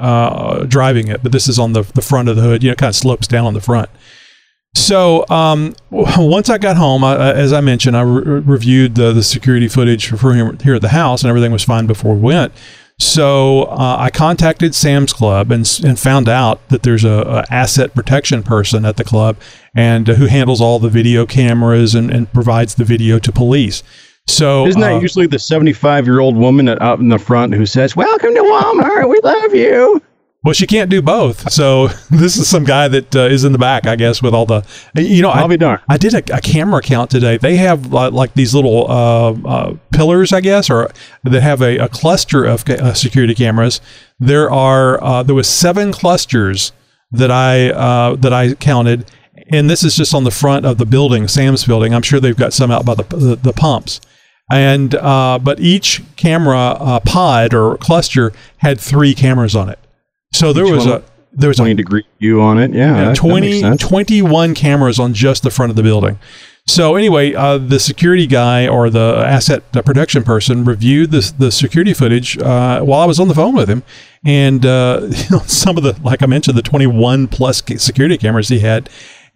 [0.68, 2.62] driving it, but this is on the the front of the hood.
[2.62, 3.90] You know, it kind of slopes down on the front.
[4.74, 9.22] So um, once I got home, I, as I mentioned, I re- reviewed the, the
[9.22, 12.52] security footage for here, here, at the house, and everything was fine before we went.
[12.98, 17.94] So uh, I contacted Sam's Club and, and found out that there's a, a asset
[17.94, 19.36] protection person at the club
[19.74, 23.82] and uh, who handles all the video cameras and, and provides the video to police.
[24.28, 27.66] So isn't that uh, usually the 75 year old woman out in the front who
[27.66, 30.00] says, "Welcome to Walmart, we love you"?
[30.44, 31.52] Well, she can't do both.
[31.52, 34.46] So this is some guy that uh, is in the back, I guess, with all
[34.46, 35.82] the, you know, I'll I, be darned.
[35.88, 37.36] I did a, a, camera count today.
[37.36, 40.90] They have uh, like these little uh, uh, pillars, I guess, or
[41.24, 43.80] that have a, a cluster of uh, security cameras.
[44.18, 46.72] There are uh, there was seven clusters
[47.12, 47.68] that I
[48.16, 49.10] that I counted,
[49.48, 51.94] and this is just on the front of the building, Sam's building.
[51.94, 54.00] I'm sure they've got some out by the the, the pumps
[54.52, 59.78] and uh, but each camera uh, pod or cluster had three cameras on it.
[60.32, 61.02] So there was a
[61.34, 62.72] there was a 20 degree view on it.
[62.74, 66.18] Yeah, yeah, that- that 20, makes 21 cameras on just the front of the building.
[66.66, 71.92] So anyway, uh, the security guy or the asset protection person reviewed the the security
[71.92, 73.82] footage uh, while I was on the phone with him,
[74.24, 78.48] and uh, you know, some of the like I mentioned the 21 plus security cameras
[78.48, 78.88] he had,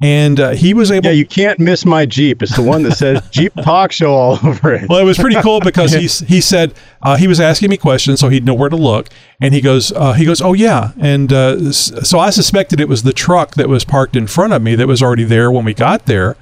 [0.03, 1.07] and uh, he was able.
[1.07, 2.43] Yeah, you can't miss my Jeep.
[2.43, 4.89] It's the one that says Jeep Talk Show all over it.
[4.89, 8.21] Well, it was pretty cool because he he said uh, he was asking me questions,
[8.21, 9.09] so he'd know where to look,
[9.41, 13.05] and he goes uh, he goes, oh yeah, and uh, so I suspected it was
[13.05, 15.73] the truck that was parked in front of me that was already there when we
[15.73, 16.37] got there,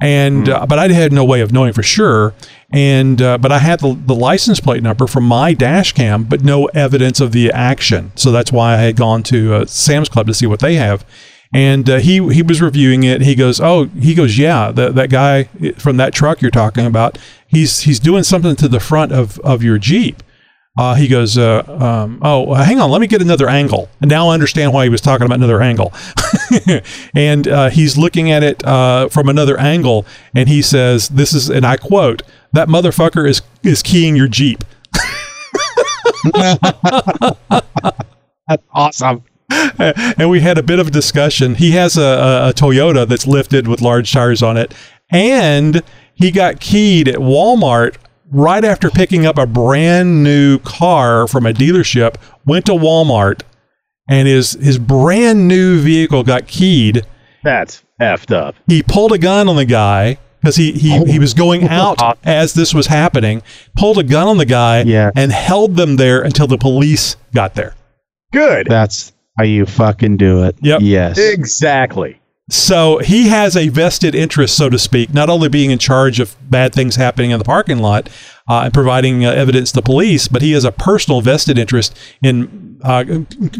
[0.00, 2.34] and uh, but I had no way of knowing for sure,
[2.72, 6.42] and uh, but I had the, the license plate number from my dash cam, but
[6.42, 10.28] no evidence of the action, so that's why I had gone to uh, Sam's Club
[10.28, 11.04] to see what they have.
[11.52, 13.20] And uh, he he was reviewing it.
[13.20, 15.44] He goes, "Oh, he goes, yeah, that that guy
[15.76, 19.62] from that truck you're talking about, he's he's doing something to the front of of
[19.62, 20.22] your Jeep."
[20.78, 24.28] Uh, he goes, uh, um, "Oh, hang on, let me get another angle." And now
[24.28, 25.92] I understand why he was talking about another angle.
[27.14, 31.50] and uh, he's looking at it uh, from another angle, and he says, "This is,"
[31.50, 34.64] and I quote, "That motherfucker is is keying your Jeep."
[38.48, 39.24] That's awesome.
[40.18, 41.54] and we had a bit of a discussion.
[41.54, 44.74] He has a, a, a Toyota that's lifted with large tires on it,
[45.10, 45.82] and
[46.14, 47.96] he got keyed at Walmart
[48.30, 52.16] right after picking up a brand new car from a dealership.
[52.46, 53.42] Went to Walmart,
[54.08, 57.06] and his his brand new vehicle got keyed.
[57.44, 58.54] That's effed up.
[58.66, 62.54] He pulled a gun on the guy because he, he, he was going out as
[62.54, 63.42] this was happening.
[63.76, 65.12] Pulled a gun on the guy Yes.
[65.14, 67.74] and held them there until the police got there.
[68.32, 68.66] Good.
[68.68, 70.56] That's how you fucking do it.
[70.60, 70.80] Yep.
[70.82, 71.18] Yes.
[71.18, 72.20] Exactly.
[72.50, 76.36] So he has a vested interest, so to speak, not only being in charge of
[76.50, 78.10] bad things happening in the parking lot
[78.48, 82.78] uh, and providing uh, evidence to police, but he has a personal vested interest in
[82.82, 83.04] uh,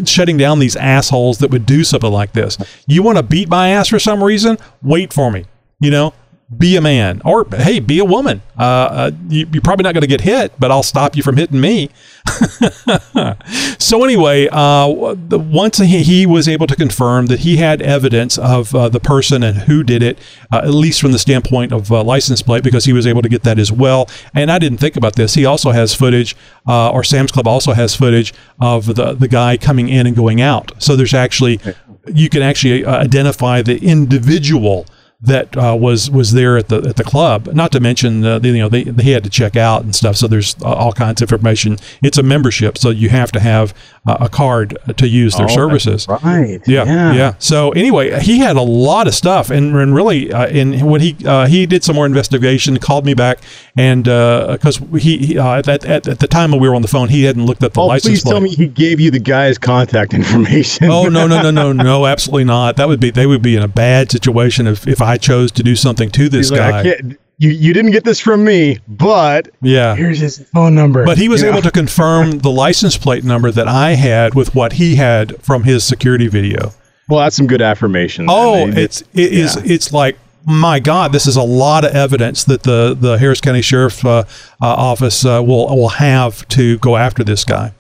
[0.05, 2.59] shutting down these assholes that would do something like this.
[2.87, 4.59] You want to beat my ass for some reason?
[4.83, 5.47] Wait for me.
[5.81, 6.15] You know,
[6.57, 8.43] be a man, or hey, be a woman.
[8.59, 11.37] Uh, uh, you, you're probably not going to get hit, but I'll stop you from
[11.37, 11.89] hitting me.
[13.79, 14.87] so anyway, uh,
[15.31, 19.43] once he, he was able to confirm that he had evidence of uh, the person
[19.43, 20.19] and who did it,
[20.53, 23.29] uh, at least from the standpoint of uh, license plate, because he was able to
[23.29, 24.09] get that as well.
[24.35, 25.35] And I didn't think about this.
[25.35, 26.37] He also has footage,
[26.67, 30.73] or Sam's Club also has footage of the the guy coming in and going out.
[30.79, 31.61] So there's actually
[32.07, 34.87] you can actually identify the individual
[35.25, 37.49] that uh, was was there at the at the club.
[37.55, 40.17] Not to mention, uh, the, you know, they, they had to check out and stuff.
[40.17, 41.79] So there's uh, all kinds of information.
[42.03, 43.73] It's a membership, so you have to have
[44.07, 46.07] uh, a card to use their Oh, services.
[46.09, 46.61] Right.
[46.67, 50.91] Yeah, yeah, So anyway, he had a lot of stuff, and, and really, uh, and
[50.91, 53.39] when he uh, he did some more investigation, called me back,
[53.77, 56.89] and because he, he uh, at, at at the time when we were on the
[56.89, 58.33] phone, he hadn't looked at the Oh, license please plate.
[58.33, 60.91] tell me he gave you the guy's contact information.
[60.91, 62.77] Oh no no no no no absolutely not.
[62.77, 65.63] That would be they would be in a bad situation if, if I chose to
[65.63, 66.79] do something to this He's like, guy.
[66.81, 69.97] I can't, you, you didn't get this from me, but yeah.
[69.97, 71.05] here's his phone number.
[71.05, 71.51] But he was Yeah.
[71.51, 75.65] able to confirm the license plate number that I had with what he had from
[75.65, 76.73] his security video.
[77.09, 78.27] Well, that's some good affirmation.
[78.27, 78.37] then.
[78.39, 79.63] Oh, They- it's it is yeah.
[79.75, 83.63] it's like my God, this is a lot of evidence that the the Harris County
[83.63, 84.25] Sheriff uh, uh,
[84.61, 87.73] Office uh, will will have to go after this guy.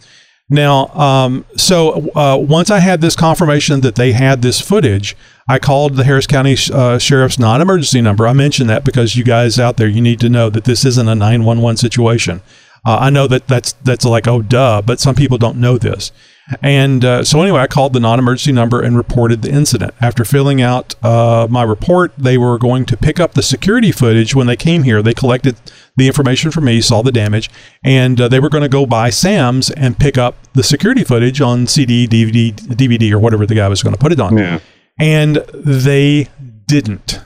[0.52, 5.16] Now, um, so uh, once I had this confirmation that they had this footage,
[5.48, 8.26] I called the Harris County uh, Sheriff's non-emergency number.
[8.28, 11.08] I mentioned that because you guys out there, you need to know that this isn't
[11.08, 12.42] a 911 situation.
[12.84, 16.12] Uh, I know that that's that's like oh duh, but some people don't know this.
[16.60, 19.94] And uh, so anyway, I called the non-emergency number and reported the incident.
[20.00, 24.34] After filling out uh, my report, they were going to pick up the security footage
[24.34, 25.02] when they came here.
[25.02, 25.56] They collected
[25.96, 27.48] the information from me, saw the damage,
[27.84, 31.40] and uh, they were going to go by Sam's and pick up the security footage
[31.40, 34.36] on CD, DVD, DVD, or whatever the guy was going to put it on.
[34.36, 34.58] Yeah.
[34.98, 36.28] And they
[36.66, 37.20] didn't.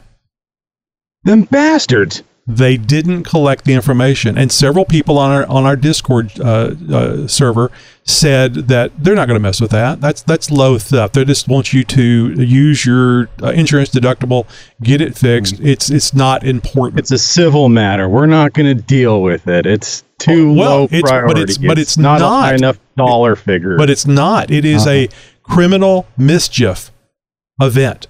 [1.24, 2.22] Them bastards.
[2.48, 7.26] They didn't collect the information, and several people on our on our Discord uh, uh,
[7.26, 7.72] server
[8.04, 10.00] said that they're not going to mess with that.
[10.00, 11.14] That's that's low theft.
[11.14, 14.46] They just want you to use your uh, insurance deductible,
[14.80, 15.58] get it fixed.
[15.58, 17.00] It's it's not important.
[17.00, 18.08] It's a civil matter.
[18.08, 19.66] We're not going to deal with it.
[19.66, 21.40] It's too Well, low it's- but priority.
[21.42, 22.42] it's- but it's not, not.
[22.44, 23.76] high enough dollar figure.
[23.76, 24.52] but it's not.
[24.52, 25.08] It is a
[25.42, 26.92] criminal mischief
[27.60, 28.06] event.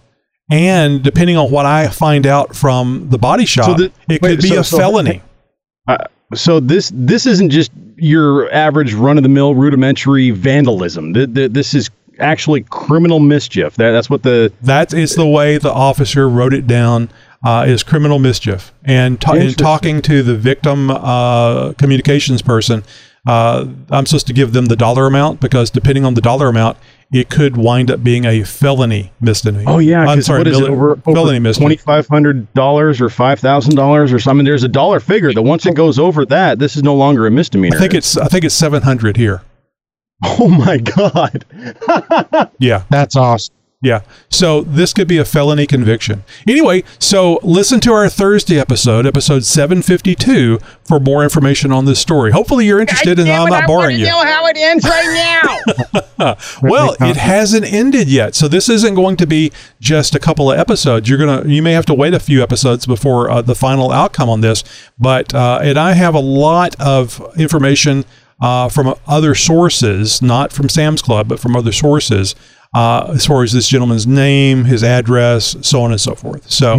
[0.51, 4.43] And depending on what I find out from the body shop, the- it wait, could
[4.43, 5.23] be so- a so- felony.
[5.89, 5.97] Uh,
[6.35, 11.15] so this this isn't just your average run of the mill rudimentary vandalism.
[11.15, 13.77] Th- th- This is actually criminal mischief.
[13.77, 17.11] That, that's what the That is the way the officer wrote it down.
[17.45, 22.83] Uh, is criminal mischief, and, ta- and talking to the victim uh, communications person,
[23.29, 26.77] uh, I'm supposed to give them the dollar amount because depending on the dollar amount,
[27.13, 29.65] it could wind up being a felony misdemeanor.
[29.71, 31.69] Oh yeah, I'm sorry, what is it mil- over, felony over misdemeanor.
[31.69, 34.45] twenty five hundred dollars or five thousand dollars or something?
[34.45, 37.31] There's a dollar figure that once it goes over that, this is no longer a
[37.31, 37.77] misdemeanor.
[37.77, 39.43] I think it's I think it's seven hundred here.
[40.25, 41.45] Oh my god!
[42.59, 42.85] Yeah.
[42.91, 43.55] That's awesome.
[43.83, 44.01] Yeah.
[44.31, 46.25] So this could be a felony conviction.
[46.49, 52.33] Anyway, so listen to our Thursday episode, episode 752, for more information on this story.
[52.33, 54.07] Hopefully you're interested and I'm not boring you.
[54.07, 56.35] know how it ends right now.
[56.63, 58.35] Well, it hasn't ended yet.
[58.35, 61.09] So this isn't going to be just a couple of episodes.
[61.09, 63.93] You're going to you may have to wait a few episodes before uh, the final
[63.93, 64.65] outcome on this,
[64.99, 68.07] but uh, and I have a lot of information
[68.41, 72.35] uh, from other sources, not from Sam's Club, but from other sources.
[72.77, 76.51] Uh, as far as this gentleman's name, his address, so on and so forth.
[76.51, 76.75] So,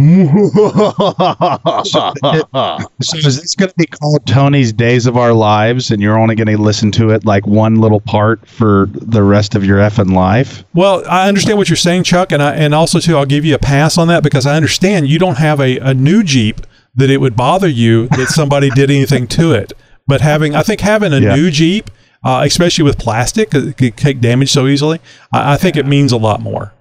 [1.82, 2.12] So
[3.16, 6.46] is this going to be called Tony's Days of Our Lives, and you're only going
[6.48, 10.62] to listen to it like one little part for the rest of your effing life?
[10.74, 13.54] Well, I understand what you're saying, Chuck, and I, and also too, I'll give you
[13.54, 16.60] a pass on that because I understand you don't have a, a new Jeep
[16.94, 19.72] that it would bother you that somebody did anything to it.
[20.06, 21.34] But having, I think having a Yeah.
[21.34, 21.90] new Jeep,
[22.24, 25.00] uh, especially with plastic, it can take damage so easily.
[25.32, 26.72] I, I think it means a lot more.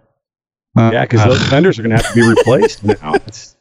[0.76, 3.16] Uh, yeah, because those fenders are going to have to be replaced now.
[3.16, 3.56] It's-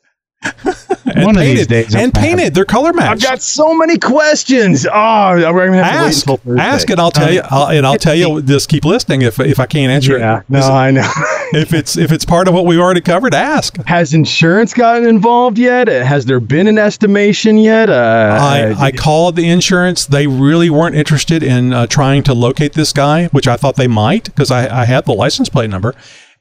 [1.15, 3.25] And One of painted, these days, and I'll have- painted, they're color matched.
[3.25, 4.87] I've got so many questions.
[4.93, 6.63] Oh, we're going to have to wait ask, until Thursday.
[6.63, 8.43] ask, and I'll tell you, I'll, and I'll tell you.
[8.57, 10.45] Just keep listening if if I can't answer Yeah, it.
[10.51, 11.09] no, I know.
[11.53, 13.77] If it's if it's part of what we've already covered, ask.
[13.87, 15.89] Has insurance gotten involved yet?
[15.89, 17.89] Uh, Has there been an estimation yet?
[17.89, 20.07] Uh, I, I called the insurance.
[20.07, 23.87] They really weren't interested in uh, trying to locate this guy, which I thought they
[23.87, 25.95] might because I, I had the license plate number.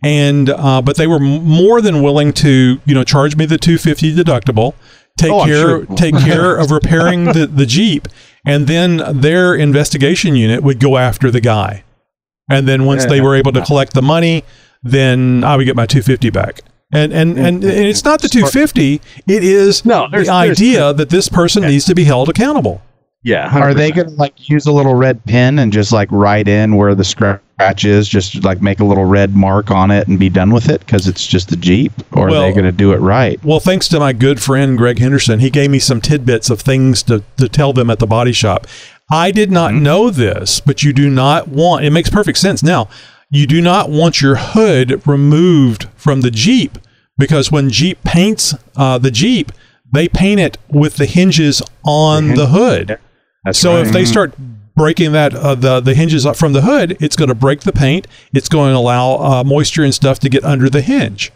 [0.05, 3.79] And uh, but they were more than willing to you know charge me the two
[3.79, 4.75] fifty deductible,
[5.17, 5.85] take Oh, care sure.
[5.95, 8.07] take care of repairing the, the jeep,
[8.45, 11.83] and then their investigation unit would go after the guy.
[12.51, 13.23] And then once they Yeah.
[13.23, 14.43] were able to collect the money,
[14.83, 16.61] then I would get my two fifty back.
[16.93, 21.09] And and, and and it's not the two fifty; it is No, the idea that
[21.09, 22.83] this person needs to be held accountable.
[23.25, 23.49] Yeah.
[23.59, 26.75] Are they going to like use a little red pen and just like write in
[26.75, 30.29] where the scratch is, just like make a little red mark on it and be
[30.29, 31.91] done with it because it's just a Jeep?
[32.11, 33.43] Or Well- are they going to do it right?
[33.43, 37.01] Well, thanks to my good friend Greg Henderson, he gave me some tidbits of things
[37.03, 38.67] to, to tell them at the body shop.
[39.11, 42.89] I did not know this, but you do not want, it makes perfect sense now.
[43.31, 46.77] You do not want your hood removed from the Jeep
[47.17, 49.51] because when Jeep paints uh, the Jeep,
[49.91, 52.99] they paint it with the hinges on the hood.
[53.45, 53.85] That's so right.
[53.87, 54.33] if they start
[54.75, 57.71] breaking that uh, the the hinges up from the hood, it's going to break the
[57.71, 58.07] paint.
[58.33, 61.31] It's going to allow uh, moisture and stuff to get under the hinge.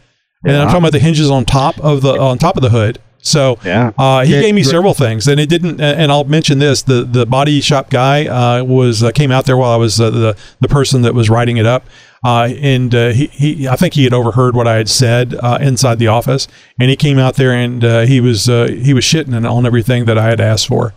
[0.46, 3.00] And I'm talking about the hinges on top of the on top of the hood.
[3.22, 3.92] So Yeah.
[3.98, 4.72] uh, he Yeah, gave me right.
[4.72, 5.82] several things, and it didn't.
[5.82, 9.58] And I'll mention this: the the body shop guy uh, was uh, came out there
[9.58, 11.84] while I was uh, the the person that was writing it up,
[12.26, 15.58] uh, and uh, he, he I think he had overheard what I had said uh,
[15.60, 16.48] inside the office,
[16.80, 20.06] and he came out there and uh, he was uh, he was shitting on everything
[20.06, 20.94] that I had asked for,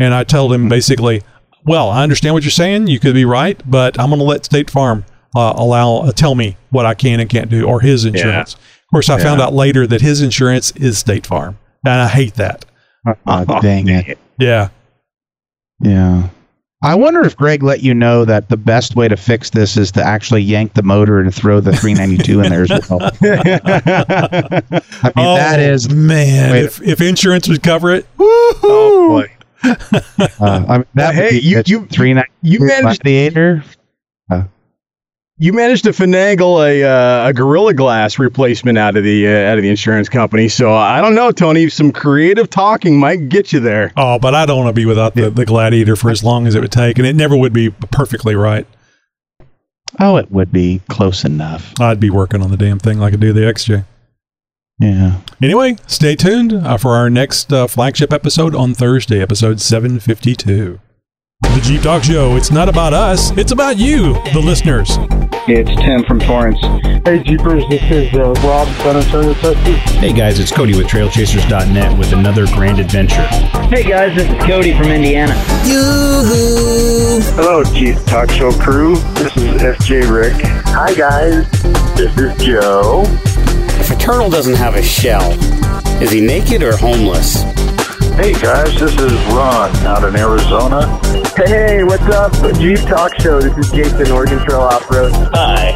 [0.00, 1.22] and I told him basically,
[1.64, 2.88] well, I understand what you're saying.
[2.88, 5.04] You could be right, but I'm going to let State Farm
[5.36, 8.54] uh, allow uh, tell me what I can and can't do, or his insurance.
[8.54, 8.60] Of
[8.92, 12.64] course, I found out later that his insurance is State Farm, and I hate that.
[13.26, 14.18] Oh, dang it.
[14.38, 14.70] Yeah.
[15.80, 16.28] Yeah.
[16.82, 19.90] I wonder if Greg let you know that the best way to fix this is
[19.92, 23.00] to actually yank the motor and throw the 392 in there as well.
[23.22, 26.56] I mean, that is, man.
[26.56, 29.30] If, if insurance would cover it, Oh boy.
[29.64, 31.68] Uh, I mean, that Hey, would be you- good.
[31.68, 33.64] you- 392 you managed- Gladiator.
[35.36, 39.58] You managed to finagle a uh, a Gorilla Glass replacement out of the uh, out
[39.58, 40.46] of the insurance company.
[40.46, 41.68] So I don't know, Tony.
[41.70, 43.92] Some creative talking might get you there.
[43.96, 46.54] oh, but I don't want to be without the, the Gladiator for as long as
[46.54, 48.64] it would take, and it never would be perfectly right.
[49.98, 51.72] Oh, it would be close enough.
[51.80, 53.84] I'd be working on the damn thing like I do the XJ.
[54.78, 55.20] Yeah.
[55.42, 60.80] Anyway, stay tuned uh, for our next uh, flagship episode on Thursday, episode 752.
[61.42, 62.36] The Jeep Talk Show.
[62.36, 64.96] It's not about us, it's about you, the listeners.
[65.46, 66.58] It's Tim from Torrance.
[67.06, 69.76] Hey Jeepers, this is uh, Rob, San Antonio, Texas.
[69.96, 73.26] Hey guys, it's Cody with TrailChasers.net with another grand adventure.
[73.68, 75.34] Hey guys, this is Cody from Indiana.
[75.66, 77.20] Yoo-hoo!
[77.36, 78.96] Hello, Jeep Talk Show crew.
[79.14, 80.34] This is FJ Rick.
[80.66, 81.46] Hi guys,
[81.94, 83.04] this is Joe.
[83.80, 85.32] If a turtle doesn't have a shell,
[86.02, 87.42] is he naked or homeless?
[88.14, 90.86] Hey guys, this is Ron out in Arizona.
[91.36, 92.32] Hey, what's up?
[92.58, 93.40] Jeep Talk Show.
[93.40, 95.12] This is Jason, Oregon Trail Off Road.
[95.32, 95.74] Hi,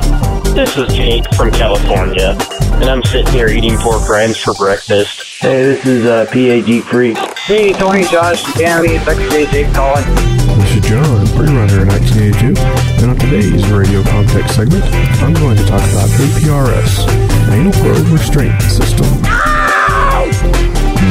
[0.54, 2.36] this is Jake from California,
[2.74, 5.40] and I'm sitting here eating pork rinds for breakfast.
[5.40, 6.32] Hey, this is uh, PA
[6.66, 7.18] Jeep Freak.
[7.38, 10.37] Hey, Tony, Josh, Danny, it's XJ Jake calling.
[10.58, 12.60] This is John, pre-runner in 1982,
[13.00, 14.84] and on today's radio context segment,
[15.22, 17.06] I'm going to talk about APRS,
[17.52, 19.06] Anal Probe Restraint System.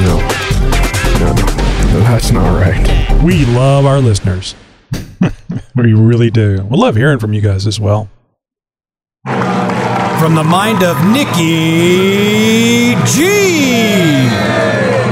[0.03, 0.19] No,
[1.19, 3.23] no, no, that's not right.
[3.23, 4.53] We love our listeners.
[5.75, 6.67] we really do.
[6.69, 8.09] We love hearing from you guys as well.
[9.25, 13.46] From the mind of Nikki G.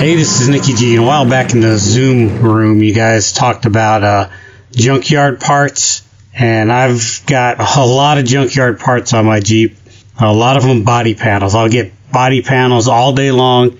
[0.05, 0.95] Hey, this is Nikki g G.
[0.97, 4.29] A while back in the Zoom room, you guys talked about uh,
[4.69, 9.75] junkyard parts, and I've got a lot of junkyard parts on my Jeep.
[10.21, 11.55] A lot of them body panels.
[11.55, 13.79] I'll get body panels all day long.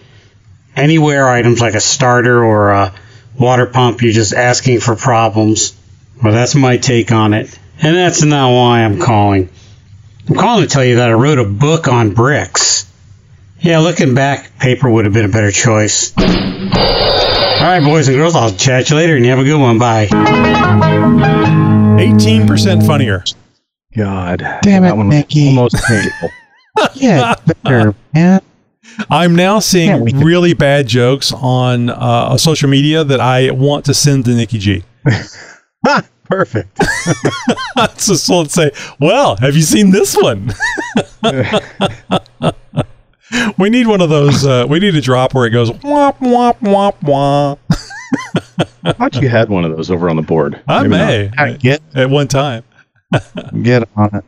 [0.75, 2.95] Anywhere items like a starter or a
[3.37, 5.79] water pump, you're just asking for problems.
[6.23, 7.55] Well, that's my take on it.
[7.83, 9.49] And that's not why I'm calling.
[10.27, 12.84] I'm calling to tell you that I wrote a book on bricks.
[13.65, 16.15] Yeah, looking back, paper would have been a better choice.
[16.15, 19.79] All right, boys and girls, I'll chat you later and you have a good one.
[19.79, 20.05] Bye.
[20.05, 23.23] 18% funnier.
[23.97, 24.43] God.
[24.61, 25.47] Damn it, that one was Nikki.
[25.47, 26.29] Almost painful.
[26.93, 28.41] Yeah, better, man.
[29.09, 34.25] I'm now seeing really bad jokes on uh, social media that I want to send
[34.25, 34.83] to Nikki G.
[36.25, 36.77] Perfect.
[37.99, 40.53] so, so let's say, well, have you seen this one?
[43.57, 44.45] we need one of those.
[44.45, 47.59] Uh, we need a drop where it goes womp womp womp womp.
[48.83, 50.61] I thought you had one of those over on the board.
[50.67, 51.59] I Maybe may not.
[51.59, 52.63] Get at one time.
[53.63, 54.25] get on it.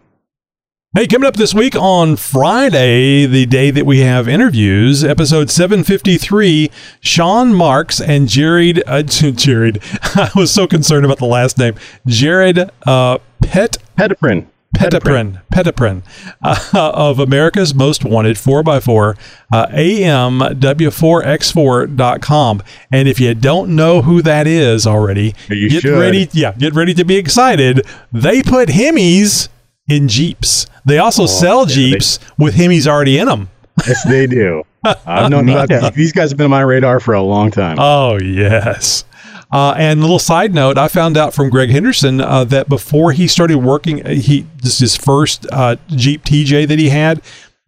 [0.95, 6.71] Hey, coming up this week on Friday, the day that we have interviews, episode 753,
[7.01, 11.75] Sean Marks and Jared, uh, Jared, I was so concerned about the last name,
[12.07, 14.47] Jared uh, Pet Petiprin.
[14.75, 16.03] Petiprin, Petiprin,
[16.43, 19.17] uh, of America's Most Wanted 4x4,
[19.51, 22.63] uh, amw4x4.com.
[22.91, 25.99] And if you don't know who that is already, You get should.
[25.99, 26.29] ready.
[26.31, 27.85] Yeah, get ready to be excited.
[28.11, 29.49] They put Hemis
[29.87, 30.67] in Jeeps.
[30.85, 33.49] They also sell Oh, yeah, they- Jeeps with Hemis already in them.
[33.85, 34.63] Yes, they do.
[35.05, 35.93] I've known about.
[35.93, 37.77] These guys have been on my radar for a long time.
[37.79, 39.03] Oh, yes.
[39.51, 43.13] Uh, and a little side note, I found out from Greg Henderson uh, that before
[43.13, 47.21] he started working, uh, he this is his first uh, Jeep TJ that he had.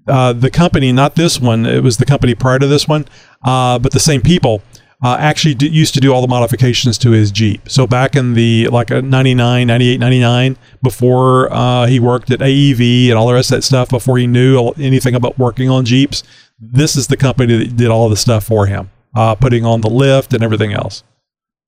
[0.07, 3.05] Uh, the company, not this one, it was the company prior to this one,
[3.43, 4.61] uh, but the same people.
[5.01, 7.69] Actually used to do all the modifications to his Jeep.
[7.69, 11.47] So back in the like a 99, 98, 99, before
[11.87, 15.15] he worked at AEV and all the rest of that stuff, before he knew anything
[15.15, 16.23] about working on Jeeps,
[16.59, 18.91] this is the company that did all the stuff for him,
[19.39, 21.05] putting on the lift and everything else.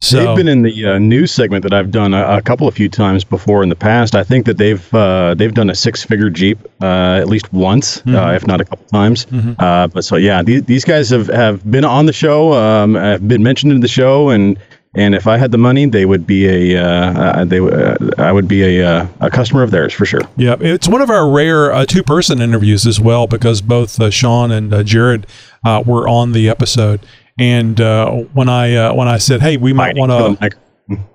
[0.03, 2.73] So they've been in the uh, news segment that I've done a, a couple of
[2.73, 4.15] few times before in the past.
[4.15, 8.01] I think that they've uh, they've done a six-figure Jeep uh, at least once, uh,
[8.09, 8.35] Mhm.
[8.35, 9.25] if not a couple times.
[9.27, 9.55] Mhm.
[9.59, 13.27] Uh, but so yeah, these, these guys have, have been on the show, um, have
[13.27, 14.57] been mentioned in the show, and
[14.93, 18.31] and if I had the money, they would be a uh, uh, they uh, I
[18.31, 20.21] would be a uh, a customer of theirs for sure.
[20.35, 24.51] Yeah, it's one of our rare uh, two-person interviews as well because both uh, Sean
[24.51, 25.27] and uh, Jared
[25.63, 26.99] uh, were on the episode.
[27.39, 30.51] And uh, when I uh, when I said, "Hey, we might want to,"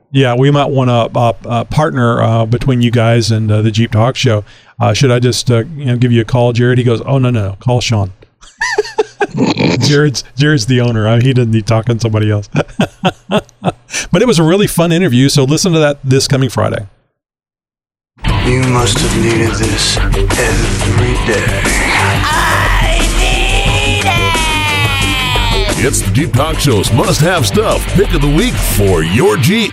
[0.13, 3.71] yeah, we might want to uh, uh, partner uh, between you guys and uh, the
[3.71, 4.45] Jeep Talk Show.
[4.81, 6.79] Uh, should I just uh, you know give you a call, Jared?
[6.79, 8.13] He goes, "Oh no, no, call Sean."
[9.81, 11.07] Jared's Jared's the owner.
[11.07, 12.49] I, he doesn't need talking to somebody else.
[13.29, 15.29] but it was a really fun interview.
[15.29, 16.87] So listen to that this coming Friday.
[18.47, 22.36] You must have needed this every day.
[25.79, 29.73] It's the Jeep Talk Show's must have stuff pick of the week for your Jeep.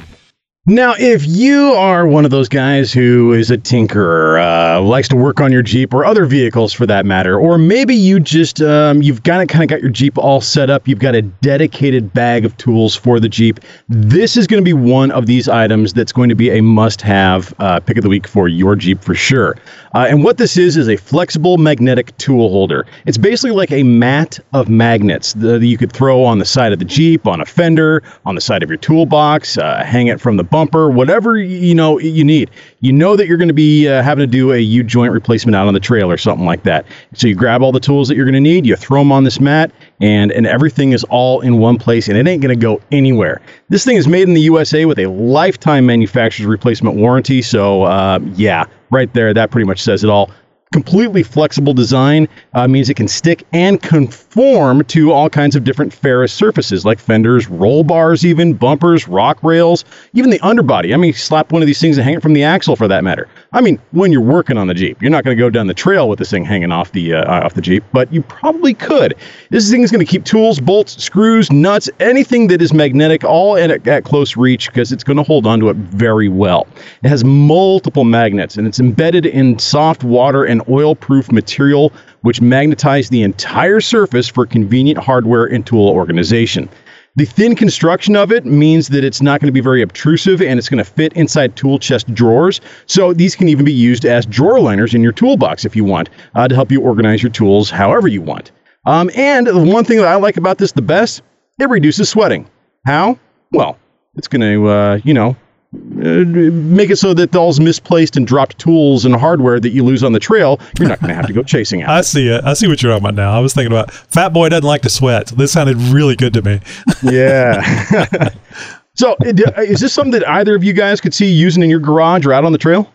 [0.66, 4.40] Now, if you are one of those guys who is a tinkerer,
[4.78, 7.94] uh, likes to work on your Jeep or other vehicles for that matter, or maybe
[7.94, 11.16] you just um, you've got kind of got your Jeep all set up, you've got
[11.16, 13.60] a dedicated bag of tools for the Jeep.
[13.90, 17.54] This is going to be one of these items that's going to be a must-have
[17.60, 19.58] uh, pick of the week for your Jeep for sure.
[19.94, 22.86] Uh, and what this is is a flexible magnetic tool holder.
[23.06, 26.80] It's basically like a mat of magnets that you could throw on the side of
[26.80, 30.38] the Jeep, on a fender, on the side of your toolbox, uh, hang it from
[30.38, 32.52] the bumper, whatever you know you need.
[32.80, 35.56] You know that you're going to be uh, having to do a U joint replacement
[35.56, 36.86] out on the trail or something like that.
[37.16, 39.24] So you grab all the tools that you're going to need, you throw them on
[39.24, 42.62] this mat, and and everything is all in one place, and it ain't going to
[42.62, 43.42] go anywhere.
[43.70, 47.42] This thing is made in the USA with a lifetime manufacturer's replacement warranty.
[47.42, 50.30] So uh, yeah, right there, that pretty much says it all.
[50.74, 55.94] Completely flexible design uh, means it can stick and conform to all kinds of different
[55.94, 60.92] ferrous surfaces like fenders, roll bars, even bumpers, rock rails, even the underbody.
[60.92, 63.04] I mean, slap one of these things and hang it from the axle for that
[63.04, 63.30] matter.
[63.54, 65.76] I mean, when you're working on the Jeep, you're not going to go down the
[65.76, 69.14] trail with this thing hanging off the uh, off the Jeep, but you probably could.
[69.52, 73.58] This thing is going to keep tools, bolts, screws, nuts, anything that is magnetic, all
[73.58, 76.68] at, at close reach because it's going to hold onto it very well.
[77.04, 81.92] It has multiple magnets and it's embedded in soft water and oil-proof material
[82.22, 86.70] which magnetize the entire surface for convenient hardware and tool organization.
[87.16, 90.58] The thin construction of it means that it's not going to be very obtrusive and
[90.58, 92.60] it's going to fit inside tool chest drawers.
[92.88, 96.10] So these can even be used as drawer liners in your toolbox if you want
[96.34, 98.52] uh, to help you organize your tools however you want.
[98.86, 101.22] Um, and the one thing that I like about this the best,
[101.60, 102.50] it reduces sweating.
[102.86, 103.20] How?
[103.52, 103.78] Well,
[104.16, 105.36] it's going to, uh, you know,
[105.74, 110.14] make it so that those misplaced and dropped tools and hardware that you lose on
[110.14, 111.88] the trail, you're not going to have to go chasing it.
[111.88, 112.44] I see it.
[112.44, 113.32] I see what you're talking about now.
[113.32, 115.28] I was thinking about Fat Boy doesn't like to sweat.
[115.28, 116.60] This sounded really good to me.
[117.04, 118.30] yeah.
[118.96, 121.80] so, uh, is this something that either of you guys could see using in your
[121.80, 122.92] garage or out on the trail?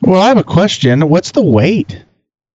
[0.00, 1.08] Well, I have a question.
[1.08, 2.04] What's the weight?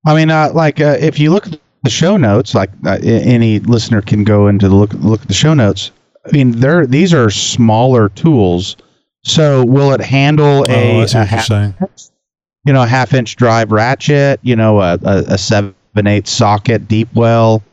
[0.05, 3.59] I mean, uh, like uh, if you look at the show notes, like uh, any
[3.59, 5.91] listener can go into the look look at the show notes.
[6.29, 8.77] I mean, they're these are smaller tools.
[9.23, 13.71] So will it handle a, oh, a you're half, you know, a half inch drive
[13.71, 14.39] ratchet?
[14.43, 15.73] You know, a, a, a seven
[16.05, 17.63] eight socket deep well.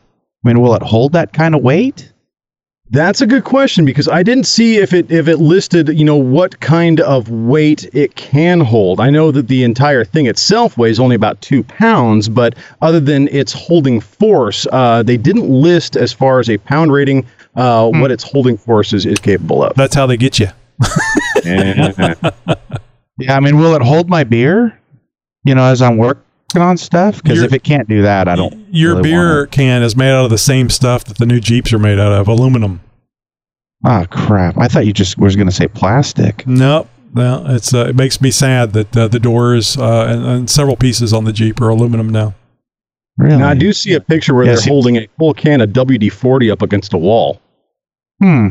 [0.43, 2.11] I mean, will it hold that kind of weight?
[2.89, 6.15] That's a good question because I didn't see if it if it listed, you know,
[6.15, 9.01] what kind of weight it can hold.
[9.01, 13.27] I know that the entire thing itself weighs only about two pounds, but other than
[13.27, 17.25] its holding force, uh, they didn't list as far as a pound rating
[17.57, 19.75] uh, what its holding force is, is capable of.
[19.75, 20.47] That's how they get you.
[21.43, 22.13] Yeah.
[23.19, 24.79] Yeah, I mean, will it hold my beer?
[25.43, 26.21] You know, as I'm working
[26.61, 27.23] on stuff?
[27.23, 28.53] Because if it can't do that, I don't.
[28.71, 31.39] Your really beer wanna- can is made out of the same stuff that the new
[31.39, 32.79] Jeeps are made out of, aluminum.
[33.85, 34.55] Oh crap!
[34.59, 36.45] I thought you just was going to say plastic.
[36.45, 36.89] Nope.
[37.11, 40.75] Well, it's uh, it makes me sad that uh, the doors uh, and, and several
[40.75, 42.35] pieces on the Jeep are aluminum now.
[43.17, 43.37] Really?
[43.37, 45.71] Now I do see a picture where Yeah, they're see- holding a full can of
[45.71, 47.41] WD forty up against a wall.
[48.21, 48.47] Hmm.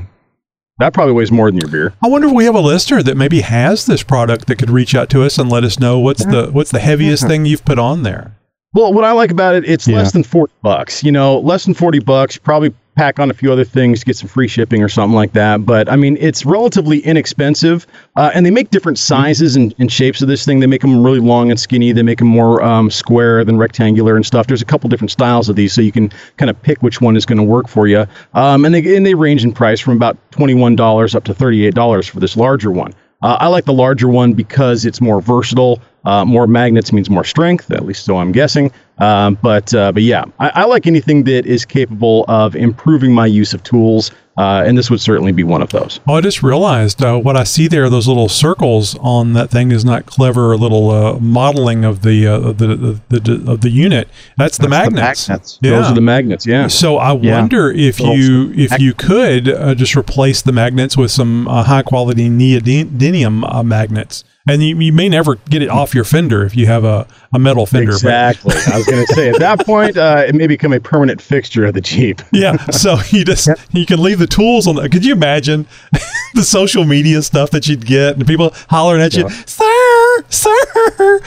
[0.78, 1.94] That probably weighs more than your beer.
[2.04, 4.94] I wonder if we have a listener that maybe has this product that could reach
[4.94, 7.78] out to us and let us know what's the what's the heaviest thing you've put
[7.78, 8.36] on there.
[8.74, 9.96] Well, what I like about it, it's Yeah.
[9.96, 11.02] less than forty bucks.
[11.02, 12.36] You know, less than forty bucks.
[12.36, 15.64] Probably pack on a few other things, get some free shipping or something like that.
[15.64, 17.86] But I mean, it's relatively inexpensive,
[18.16, 20.60] uh, and they make different sizes and, and shapes of this thing.
[20.60, 21.92] They make them really long and skinny.
[21.92, 24.46] They make them more um, square than rectangular and stuff.
[24.46, 27.16] There's a couple different styles of these, so you can kind of pick which one
[27.16, 28.06] is going to work for you.
[28.34, 31.34] Um, and they and they range in price from about twenty one dollars up to
[31.34, 32.92] thirty eight dollars for this larger one.
[33.22, 35.80] Uh, I like the larger one because it's more versatile.
[36.04, 38.70] Uh, more magnets means more strength, at least so I'm guessing.
[38.98, 43.26] Um, but uh, but yeah, I, I like anything that is capable of improving my
[43.26, 46.00] use of tools, uh, and this would certainly be one of those.
[46.06, 47.88] Oh, I just realized uh, what I see there.
[47.88, 52.40] Those little circles on that thing is not clever little uh, modeling of the, uh,
[52.40, 54.08] of the, the, the of the unit.
[54.36, 55.28] That's the That's the magnets.
[55.28, 55.58] magnets.
[55.62, 55.70] Yeah.
[55.70, 56.46] Those are the magnets.
[56.46, 56.66] Yeah.
[56.68, 57.38] So I Yeah.
[57.40, 61.62] wonder if Little you if you could uh, just replace the magnets with some uh,
[61.64, 66.44] high quality neodymium uh, magnets, and you, you may never get it off your fender
[66.44, 67.92] if you have a, a metal fender.
[67.92, 68.54] but- Exactly.
[68.72, 71.64] I was going to say at that point, uh, it may become a permanent fixture
[71.64, 72.20] of the Jeep.
[72.32, 74.76] yeah, so you just you can leave the tools on.
[74.76, 75.66] The, could you imagine
[76.34, 81.20] the social media stuff that you'd get and people hollering at you, sir, sir?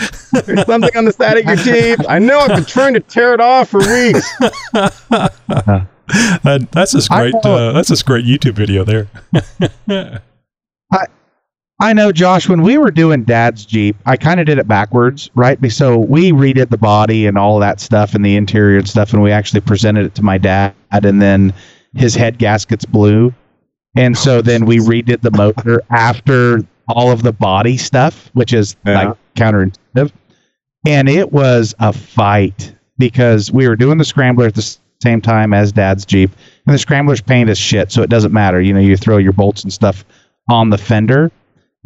[0.45, 1.99] There's something on the side of your Jeep.
[2.09, 2.39] I know.
[2.39, 4.27] I've been trying to tear it off for weeks.
[6.43, 7.35] Uh, that's this great.
[7.45, 10.21] Uh, that's this great YouTube video there.
[11.81, 12.49] I know, Josh.
[12.49, 15.57] When we were doing Dad's Jeep, I kind of did it backwards, right?
[15.71, 19.21] So we redid the body and all that stuff and the interior and stuff, and
[19.23, 21.53] we actually presented it to my dad, and then
[21.95, 23.33] his head gaskets blew,
[23.95, 28.75] and so then we redid the motor after all of the body stuff, which is
[28.85, 29.05] Yeah.
[29.07, 30.11] like counterintuitive,
[30.85, 35.53] and it was a fight because we were doing the scrambler at the same time
[35.53, 36.29] as Dad's Jeep,
[36.67, 38.59] and the scrambler's paint is shit, so it doesn't matter.
[38.59, 40.03] You know, you throw your bolts and stuff
[40.49, 41.31] on the fender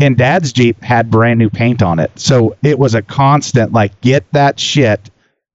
[0.02, 4.00] and dad's jeep had brand new paint on it so it was a constant like
[4.02, 5.10] get that shit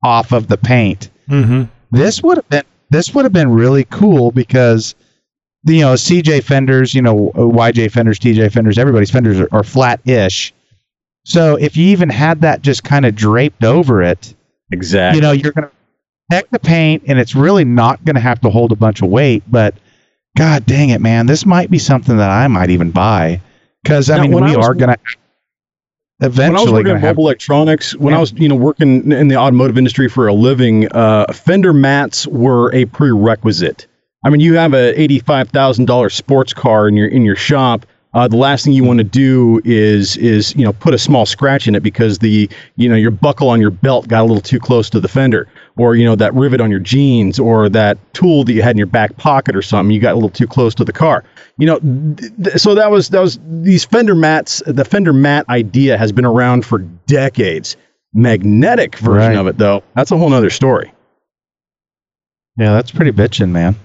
[0.05, 1.65] off of the paint mm-hmm.
[1.91, 4.95] this would have been this would have been really cool because
[5.65, 10.55] you know cj fenders you know yj fenders tj fenders everybody's fenders are, are flat-ish
[11.25, 14.35] so if you even had that just kind of draped over it
[14.71, 15.17] Exactly.
[15.17, 15.75] you know you're going to
[16.31, 19.09] protect the paint and it's really not going to have to hold a bunch of
[19.09, 19.75] weight but
[20.37, 23.41] god dang it man this might be something that i might even buy
[23.83, 24.99] because i Now, mean we I was- are going to
[26.21, 28.19] eventually when I was working gonna have- mobile electronics, when Yeah.
[28.19, 32.27] I was you know working in the automotive industry for a living, uh, fender mats
[32.27, 33.87] were a prerequisite.
[34.25, 37.87] I mean, you have a eighty-five thousand dollars sports car in your in your shop.
[38.15, 41.27] Uh, the last thing you want to do is is you know put a small
[41.27, 44.41] scratch in it because the you know your buckle on your belt got a little
[44.41, 45.47] too close to the fender,
[45.77, 48.79] or you know that rivet on your jeans, or that tool that you had in
[48.79, 51.23] your back pocket or something you got a little too close to the car.
[51.59, 54.63] You know, th- th- so that was that was these fender mats.
[54.67, 57.77] The fender mat idea has been around for decades.
[58.15, 59.37] Magnetic version Right.
[59.37, 60.91] of it though, that's a whole nother story.
[62.57, 63.77] Yeah, that's pretty bitching, man.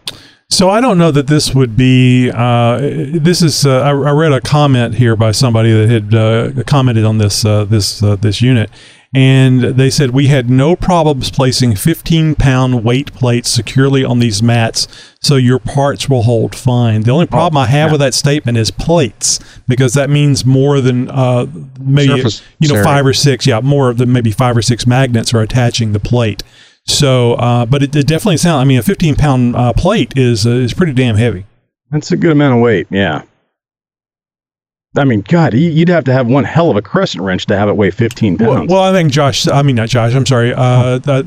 [0.54, 2.30] So I don't know that this would be.
[2.30, 3.66] Uh, this is.
[3.66, 7.43] Uh, I, I read a comment here by somebody that had uh, commented on this
[7.43, 8.70] uh, this uh, this unit,
[9.16, 14.43] and they said we had no problems placing 15 pound weight plates securely on these
[14.43, 14.88] mats,
[15.20, 17.01] so your parts will hold fine.
[17.01, 21.10] The only problem I have with that statement is plates, because that means more than
[21.10, 21.47] uh,
[21.80, 22.86] maybe Surface you know area.
[22.86, 23.47] five or six.
[23.47, 26.43] Yeah, more than maybe five or six magnets are attaching the plate.
[26.86, 28.62] So, uh, but it, it definitely sounds.
[28.62, 31.46] I mean, a 15 pound uh, plate is uh, is pretty damn heavy.
[31.92, 32.88] That's a good amount of weight.
[32.90, 33.24] Yeah.
[34.96, 37.68] I mean, God, you'd have to have one hell of a crescent wrench to have
[37.68, 38.72] it weigh 15 pounds.
[38.72, 39.48] well, I think Josh.
[39.48, 40.14] I mean, not Josh.
[40.14, 40.54] I'm sorry.
[40.54, 41.26] Uh, at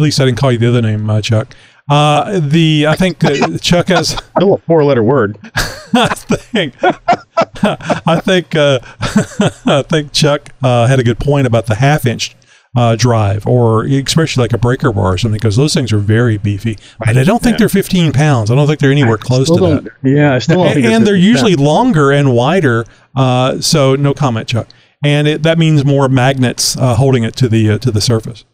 [0.00, 1.54] least I didn't call you the other name, uh, Chuck.
[1.88, 4.08] Uh, the I think uh, Chuck has.
[4.36, 5.38] Still a four-letter word.
[5.94, 6.74] I think.
[6.82, 8.54] I think.
[8.54, 12.36] Uh, I think Chuck uh, had a good point about the half-inch
[12.76, 16.38] uh, drive, or especially like a breaker bar or something, because those things are very
[16.38, 16.76] beefy.
[16.98, 18.50] But I don't think they're 15 pounds.
[18.50, 19.90] I don't think they're anywhere close to that.
[20.02, 21.66] Yeah, I still and, think and they're usually pounds.
[21.66, 22.84] longer and wider.
[23.14, 24.68] Uh, so no comment, Chuck.
[25.04, 28.44] And it, that means more magnets uh, holding it to the uh, to the surface.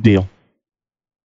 [0.00, 0.28] Deal.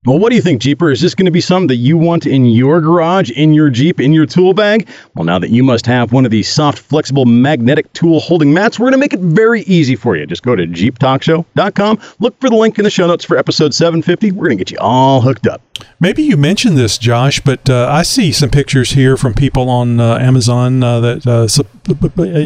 [0.04, 0.89] Well, what do you think, Jeeper?
[0.89, 3.99] Is this going to be something that you want in your garage, in your Jeep,
[3.99, 4.88] in your tool bag?
[5.14, 8.80] Well, now that you must have one of these soft, flexible, magnetic tool holding mats,
[8.80, 10.26] we're going to make it very easy for you.
[10.26, 14.32] Just go to JeepTalkShow.com, look for the link in the show notes for episode 750.
[14.32, 15.62] We're going to get you all hooked up.
[15.99, 19.99] Maybe you mentioned this, Josh, but uh, I see some pictures here from people on
[19.99, 21.68] uh, Amazon uh, that uh, sup-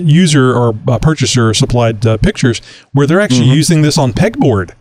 [0.06, 2.60] user or uh, purchaser supplied uh, pictures
[2.92, 3.56] where they're actually Mhm.
[3.56, 4.72] using this on pegboard.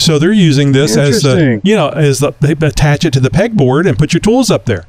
[0.00, 3.30] So they're using this as the you know as the, they attach it to the
[3.30, 4.84] pegboard and put your tools up there.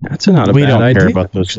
[0.00, 1.00] That's not a We bad don't idea.
[1.02, 1.58] care about those.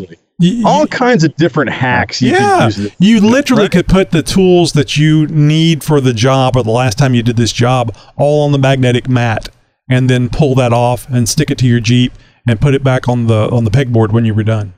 [0.64, 2.22] all kinds of different hacks.
[2.22, 2.92] You yeah, could use.
[3.00, 6.98] you literally could put the tools that you need for the job or the last
[7.00, 9.50] time you did this job all on the magnetic mat,
[9.90, 12.14] and then pull that off and stick it to your Jeep
[12.48, 14.76] and put it back on the on the pegboard when you were done.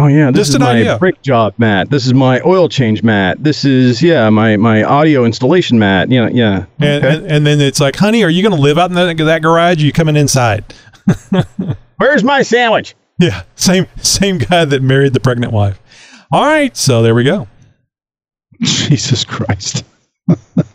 [0.00, 0.96] Oh yeah, this Just is an my idea.
[0.96, 1.90] brake job mat.
[1.90, 3.42] This is my oil change mat.
[3.42, 6.08] This is yeah my my audio installation mat.
[6.08, 6.66] Yeah, yeah.
[6.78, 7.16] And, Okay.
[7.16, 9.42] and and then it's like, honey, are you going to live out in that, that
[9.42, 9.78] garage?
[9.78, 10.72] Or are you coming inside?
[11.96, 12.94] Where's my sandwich?
[13.18, 15.80] Yeah, same same guy that married the pregnant wife.
[16.30, 17.48] All right, so there we go.
[18.62, 19.84] Jesus Christ.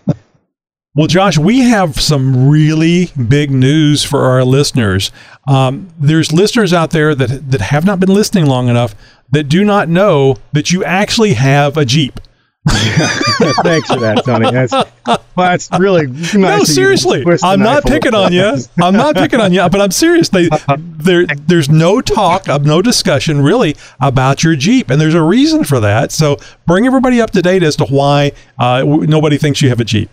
[0.95, 5.11] Well, Josh, we have some really big news for our listeners.
[5.47, 8.93] Um, there's listeners out there that that have not been listening long enough
[9.31, 12.19] that do not know that you actually have a Jeep.
[12.69, 14.51] Thanks for that, Tony.
[14.51, 16.35] That's well, that's really nice.
[16.35, 18.55] no, of you to seriously, I'm not picking on you.
[18.79, 20.29] I'm not picking on you, but I'm serious.
[20.29, 25.23] They, there, there's no talk of no discussion really about your Jeep, and there's a
[25.23, 26.11] reason for that.
[26.11, 26.37] So
[26.67, 30.11] bring everybody up to date as to why uh, nobody thinks you have a Jeep.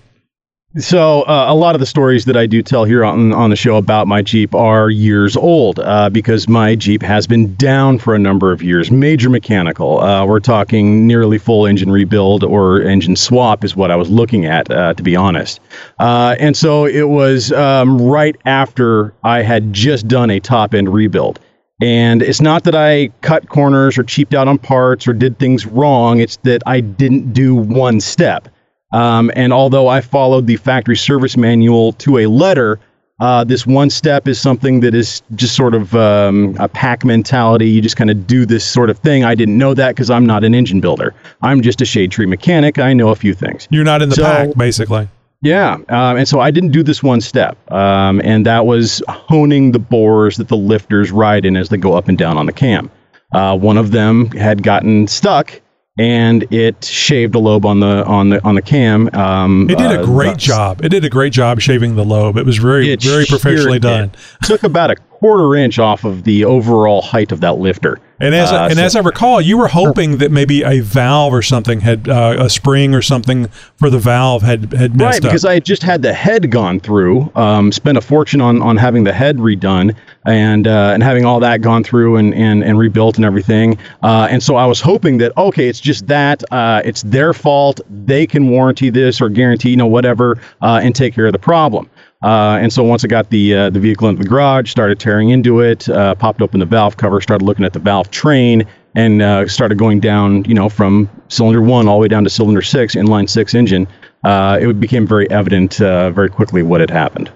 [0.78, 3.56] So uh, a lot of the stories that I do tell here on on the
[3.56, 8.14] show about my Jeep are years old uh, because my Jeep has been down for
[8.14, 8.88] a number of years.
[8.88, 10.00] Major mechanical.
[10.00, 14.46] Uh, we're talking nearly full engine rebuild or engine swap is what I was looking
[14.46, 15.58] at, uh, to be honest.
[15.98, 20.94] Uh, and so it was um, right after I had just done a top end
[20.94, 21.40] rebuild.
[21.82, 25.66] And it's not that I cut corners or cheaped out on parts or did things
[25.66, 26.20] wrong.
[26.20, 28.48] It's that I didn't do one step.
[28.92, 32.80] Um, and although I followed the factory service manual to a letter,
[33.20, 37.68] uh, this one step is something that is just sort of um, a pack mentality.
[37.68, 39.24] You just kind of do this sort of thing.
[39.24, 41.14] I didn't know that because I'm not an engine builder.
[41.42, 42.78] I'm just a shade tree mechanic.
[42.78, 43.68] I know a few things.
[43.70, 45.08] You're not in the So- pack, basically.
[45.42, 49.72] Yeah, um, and so I didn't do this one step, um, and that was honing
[49.72, 52.52] the bores that the lifters ride in as they go up and down on the
[52.52, 52.90] cam.
[53.32, 55.58] Uh, one of them had gotten stuck,
[55.98, 59.08] and it shaved a lobe on the on the on the cam.
[59.14, 60.84] Um, It did a uh, great job.
[60.84, 62.36] It did a great job shaving the lobe.
[62.36, 64.12] It was very, It very professionally done.
[64.44, 67.98] Took about a quarter inch off of the overall height of that lifter.
[68.20, 71.32] And as Uh, and so- as I recall, you were hoping that maybe a valve
[71.32, 75.22] or something had uh, a spring or something for the valve had had messed right,
[75.22, 75.50] because up.
[75.50, 79.04] I had just had the head gone through, um, spent a fortune on, on having
[79.04, 79.94] the head redone,
[80.26, 83.78] and uh, and having all that gone through and, and, and rebuilt and everything.
[84.02, 87.80] Uh, and so I was hoping that okay, it's just that uh, it's their fault.
[88.04, 91.38] They can warranty this or guarantee, you know, whatever, uh, and take care of the
[91.38, 91.88] problem.
[92.22, 95.30] Uh, and so once I got the uh, the vehicle into the garage, started tearing
[95.30, 99.22] into it, uh, popped open the valve cover, started looking at the valve train, and
[99.22, 102.62] uh, started going down, you know, from cylinder one all the way down to cylinder
[102.62, 103.88] six, inline six engine.
[104.22, 107.32] Uh, it became very evident uh, very quickly what had happened.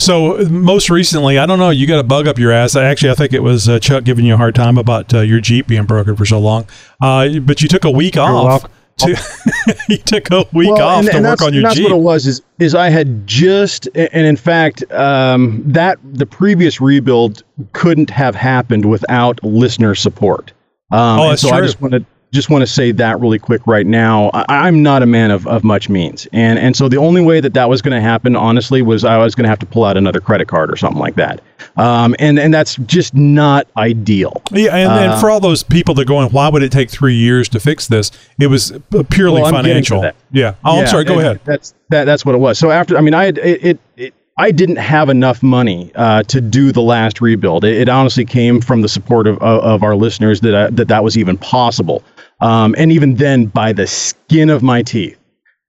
[0.00, 2.74] So most recently, I don't know, you got a bug up your ass.
[2.74, 5.40] Actually, I think it was uh, Chuck giving you a hard time about uh, your
[5.40, 6.66] Jeep being broken for so long.
[7.02, 8.64] Uh, but you took a week off.
[9.00, 11.76] To, you took a week Well, off and- to and work on your and that's
[11.76, 11.84] Jeep.
[11.90, 12.26] what it was.
[12.26, 17.42] Is is I had just, and in fact, um, that the previous rebuild
[17.72, 20.52] couldn't have happened without listener support.
[20.92, 21.66] Um, Oh, that's so I true.
[21.66, 24.30] just want to just want to say that really quick right now.
[24.34, 27.40] I, I'm not a man of, of much means, and and so the only way
[27.40, 29.84] that that was going to happen, honestly, was I was going to have to pull
[29.84, 31.40] out another credit card or something like that.
[31.76, 34.42] Um, and and that's just not ideal.
[34.50, 36.90] Yeah, and, Uh, and for all those people that are going, why would it take
[36.90, 38.10] three years to fix this?
[38.38, 40.20] It was uh, purely Well, I'm getting to financial.
[40.30, 40.54] Yeah.
[40.64, 41.04] Oh, I'm sorry.
[41.04, 41.40] Go ahead.
[41.44, 42.04] That's that.
[42.04, 42.58] That's what it was.
[42.58, 43.64] So after, I mean, I had it.
[43.64, 47.62] it, it I didn't have enough money uh, to do the last rebuild.
[47.62, 50.88] It, it honestly came from the support of, of, of our listeners that I, that
[50.88, 52.02] that was even possible,
[52.40, 55.18] um, and even then, by the skin of my teeth.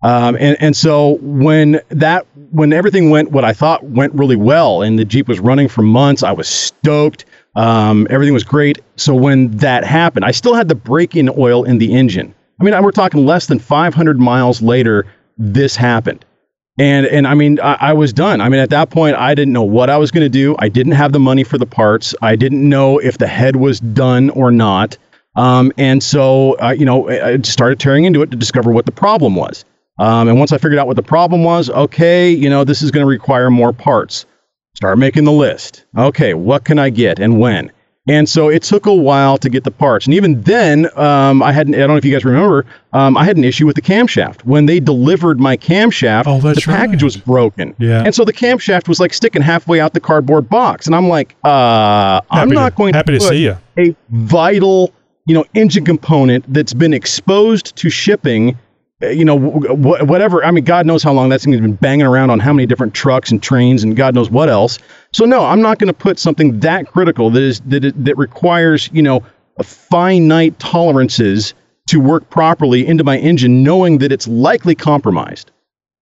[0.03, 4.81] Um, and and so when that when everything went what I thought went really well,
[4.81, 7.25] and the Jeep was running for months, I was stoked.
[7.55, 8.79] Um, everything was great.
[8.95, 12.33] So when that happened, I still had the break-in oil in the engine.
[12.59, 15.05] I mean, we're talking less than 500 miles later,
[15.37, 16.23] this happened.
[16.79, 18.41] And and I mean, I, I was done.
[18.41, 20.55] I mean, at that point, I didn't know what I was going to do.
[20.59, 22.15] I didn't have the money for the parts.
[22.21, 24.97] I didn't know if the head was done or not.
[25.35, 28.91] Um, and so, uh, you know, I started tearing into it to discover what the
[28.91, 29.63] problem was.
[29.99, 32.91] Um, and once I figured out what the problem was, okay, you know, this is
[32.91, 34.25] going to require more parts.
[34.73, 35.85] Start making the list.
[35.97, 37.71] Okay, what can I get and when?
[38.07, 40.07] And so it took a while to get the parts.
[40.07, 43.23] And even then, um, I had I don't know if you guys remember, um, I
[43.23, 44.43] had an issue with the camshaft.
[44.43, 47.75] When they delivered my camshaft, oh, the package was broken.
[47.77, 48.01] Yeah.
[48.03, 50.87] And so the camshaft was like sticking halfway out the cardboard box.
[50.87, 53.57] And I'm like, uh, I'm Happy to- not going happy to put see ya.
[53.77, 54.91] a vital,
[55.31, 58.57] you know, engine component that's been exposed to shipping
[59.01, 60.43] uh, you know, whatever.
[60.43, 62.65] I mean, God knows how long that thing has been banging around on how many
[62.65, 64.77] different trucks and trains and God knows what else.
[65.13, 68.89] So no, I'm not going to put something that critical that is that that requires
[68.91, 69.23] you know
[69.63, 71.53] finite tolerances
[71.87, 75.49] to work properly into my engine, knowing that it's likely compromised.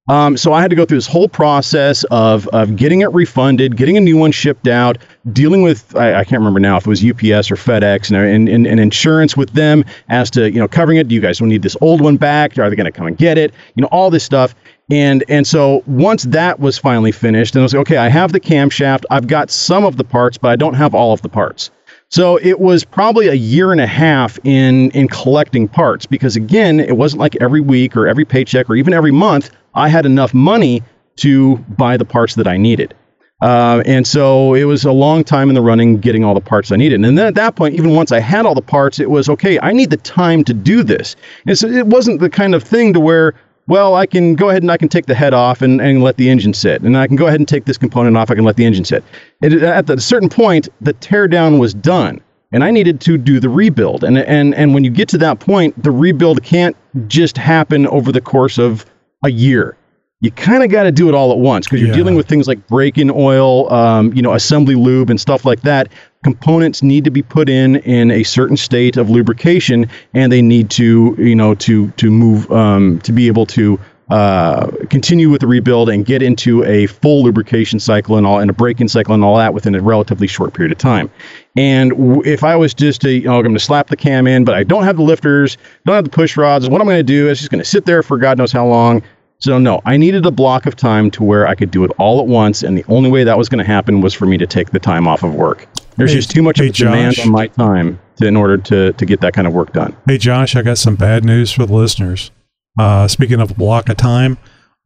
[0.10, 3.78] Um, so I had to go through this whole process of, of getting it refunded,
[3.78, 4.98] getting a new one shipped out,
[5.34, 8.66] dealing with I, I can't remember now if it was UPS or FedEx, and, and,
[8.66, 11.08] and, insurance with them as to you know covering it.
[11.08, 12.58] Do you guys need this old one back?
[12.58, 13.54] Are they going to come and get it?
[13.76, 14.56] You know all this stuff.
[14.92, 18.32] And and so once that was finally finished, and I was like, okay, I have
[18.32, 21.30] the camshaft, I've got some of the parts, but I don't have all of the
[21.30, 21.70] parts.
[22.12, 26.80] So it was probably a year and a half in in collecting parts because again,
[26.80, 30.34] it wasn't like every week or every paycheck or even every month I had enough
[30.34, 30.82] money
[31.18, 32.96] to buy the parts that I needed.
[33.42, 36.72] Uh, and so it was a long time in the running getting all the parts
[36.72, 37.04] I needed.
[37.04, 39.60] And then at that point, even once I had all the parts, it was okay,
[39.62, 41.16] I need the time to do this.
[41.48, 43.34] And so it wasn't the kind of thing to where,
[43.68, 46.18] well, I can go ahead and I can take the head off and, and let
[46.18, 46.82] the engine sit.
[46.82, 48.84] And I can go ahead and take this component off, I can let the engine
[48.84, 49.04] sit.
[49.42, 52.20] It, at a certain point, the teardown was done.
[52.52, 54.04] And I needed to do the rebuild.
[54.04, 56.76] And, and, and when you get to that point, the rebuild can't
[57.08, 58.88] just happen over the course of
[59.24, 59.78] a year
[60.22, 61.96] you kind of got to do it all at once because you're Yeah.
[61.96, 65.88] dealing with things like break-in oil, um, you know, assembly lube and stuff like that.
[66.24, 70.70] Components need to be put in in a certain state of lubrication, and they need
[70.72, 75.48] to, you know, to to move um, to be able to uh, continue with the
[75.48, 79.24] rebuild and get into a full lubrication cycle and all, and a break-in cycle and
[79.24, 81.10] all that within a relatively short period of time.
[81.56, 84.26] And w- if I was just to, you know, I'm going to slap the cam
[84.26, 86.98] in, but I don't have the lifters, don't have the push rods, what I'm going
[86.98, 89.04] to do is just going to sit there for God knows how long.
[89.42, 92.20] So no, I needed a block of time to where I could do it all
[92.20, 94.46] at once, and the only way that was going to happen was for me to
[94.46, 95.66] take the time off of work.
[95.96, 97.26] There's Hey- just too much hey, of a demand Josh.
[97.26, 99.96] on my time to, in order to to get that kind of work done.
[100.06, 102.32] Hey, Josh, I got some bad news for the listeners.
[102.78, 104.38] Uh, speaking of a block of time,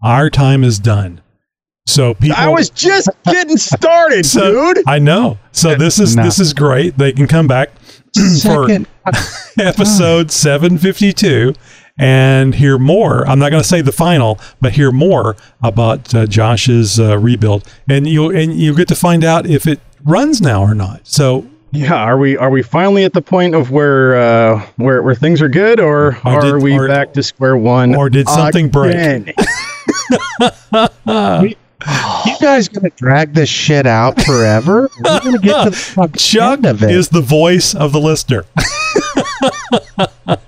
[0.03, 1.19] our time is done.
[1.87, 4.83] So people, I was just getting started, So- dude.
[4.87, 5.39] I know.
[5.51, 6.23] So this is No.
[6.23, 6.97] this is great.
[6.97, 7.71] They can come back
[8.43, 8.67] for
[9.59, 11.53] episode 752
[11.97, 13.27] and hear more.
[13.27, 17.67] I'm not going to say the final, but hear more about uh, Josh's uh, rebuild,
[17.87, 21.07] and you'll and you'll get to find out if it runs now or not.
[21.07, 25.15] So Yeah, are we are we finally at the point of where uh, where where
[25.15, 27.95] things are good, or, Or are did- we or- back to square one?
[27.95, 28.95] or did something break?
[28.95, 29.33] again?
[32.25, 34.89] You guys gonna drag this shit out forever?
[35.03, 36.91] We're gonna get to the Chuck end of it.
[36.91, 38.45] is the voice of the listener.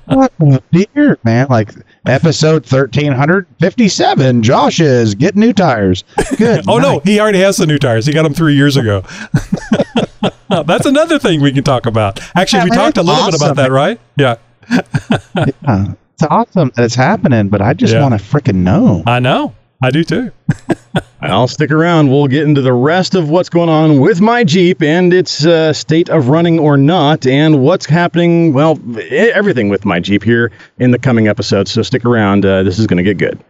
[0.05, 0.31] What
[0.71, 1.47] dear man?
[1.49, 1.71] Like
[2.05, 4.43] episode thirteen hundred fifty-seven.
[4.43, 6.03] Josh is getting new tires.
[6.37, 6.65] Good.
[6.69, 8.05] oh no, he already has the new tires.
[8.05, 9.03] He got them three years ago.
[10.49, 12.19] That's another thing we can talk about.
[12.35, 13.99] Actually, Yeah, we man, talked a little bit about that, right?
[14.15, 14.35] Yeah,
[14.69, 18.01] Yeah, it's awesome that it's happening, but I just Yeah.
[18.01, 19.03] want to freaking know.
[19.05, 19.53] I know.
[19.81, 20.31] I do too.
[21.21, 22.09] I'll stick around.
[22.09, 25.73] We'll get into the rest of what's going on with my Jeep and its uh,
[25.73, 28.53] state of running or not, and what's happening.
[28.53, 31.71] Well, everything with my Jeep here in the coming episodes.
[31.71, 32.45] So stick around.
[32.45, 33.43] Uh, this is going to get good.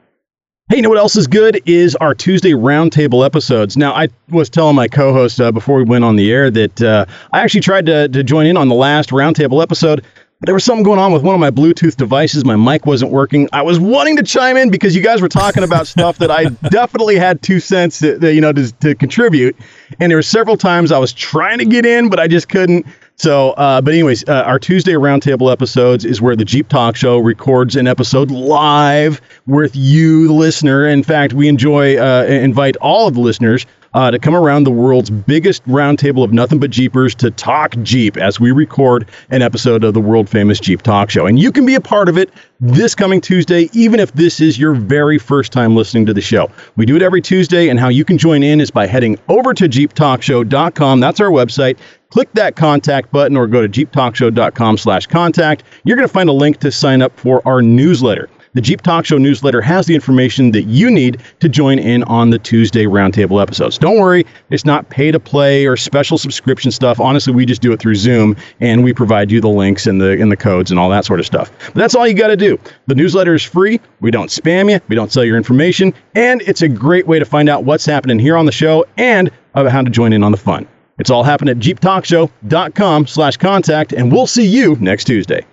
[0.68, 3.78] Hey, you know what else is good is our Tuesday roundtable episodes.
[3.78, 7.06] Now, I was telling my co-host uh, before we went on the air that uh,
[7.32, 10.04] I actually tried to, to join in on the last roundtable episode,
[10.40, 12.44] but there was something going on with one of my Bluetooth devices.
[12.44, 13.48] My mic wasn't working.
[13.54, 16.46] I was wanting to chime in because you guys were talking about stuff that I
[16.70, 19.56] definitely had two cents, to, to, you know, to, to contribute.
[20.00, 22.86] And there were several times I was trying to get in, but I just couldn't.
[23.16, 27.18] So, uh, but anyways, uh, our Tuesday roundtable episodes is where the Jeep Talk Show
[27.20, 30.86] records an episode live with you, the listener.
[30.86, 33.66] In fact, we enjoy uh, invite all of the listeners
[33.96, 38.18] uh, to come around the world's biggest roundtable of nothing but Jeepers to talk Jeep
[38.18, 41.26] as we record an episode of the world famous Jeep Talk Show.
[41.26, 42.30] And you can be a part of it
[42.60, 46.52] this coming Tuesday, even if this is your very first time listening to the show.
[46.76, 49.54] We do it every Tuesday, and how you can join in is by heading over
[49.54, 51.00] to jeeptalkshow.com.
[51.00, 51.78] That's our website.
[52.10, 55.64] Click that contact button or go to jeeptalkshow.com slash contact.
[55.86, 58.30] You're going to find a link to sign up for our newsletter.
[58.56, 62.30] The Jeep Talk Show newsletter has the information that you need to join in on
[62.30, 63.78] the Tuesday roundtable episodes.
[63.78, 67.01] Don't worry, it's not pay to play or special subscription stuff.
[67.01, 70.22] Honestly, we just do it through Zoom and we provide you the links and the
[70.22, 71.51] and the codes and all that sort of stuff.
[71.66, 72.58] But that's all you got to do.
[72.88, 73.82] The newsletter is free.
[73.99, 74.80] We don't spam you.
[74.88, 78.20] We don't sell your information, and it's a great way to find out what's happening
[78.20, 80.66] here on the show and about how to join in on the fun.
[80.97, 85.45] It's all happening at jeeptalkshow.com slash contact, and we'll see you next Tuesday.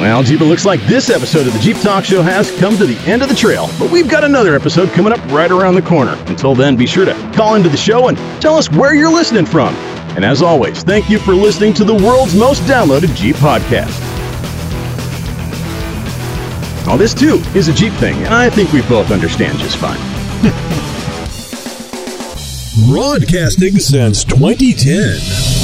[0.00, 2.86] Well, Jeep, it looks like this episode of the Jeep Talk Show has come to
[2.86, 5.82] the end of the trail, but we've got another episode coming up right around the
[5.82, 6.14] corner.
[6.26, 9.44] Until then, be sure to call into the show and tell us where you're listening
[9.44, 9.74] from.
[10.16, 13.94] And as always, thank you for listening to the world's most downloaded Jeep podcast.
[16.86, 20.00] Now, this too is a Jeep thing, and I think we both understand just fine.
[22.88, 25.59] Broadcasting since 2010.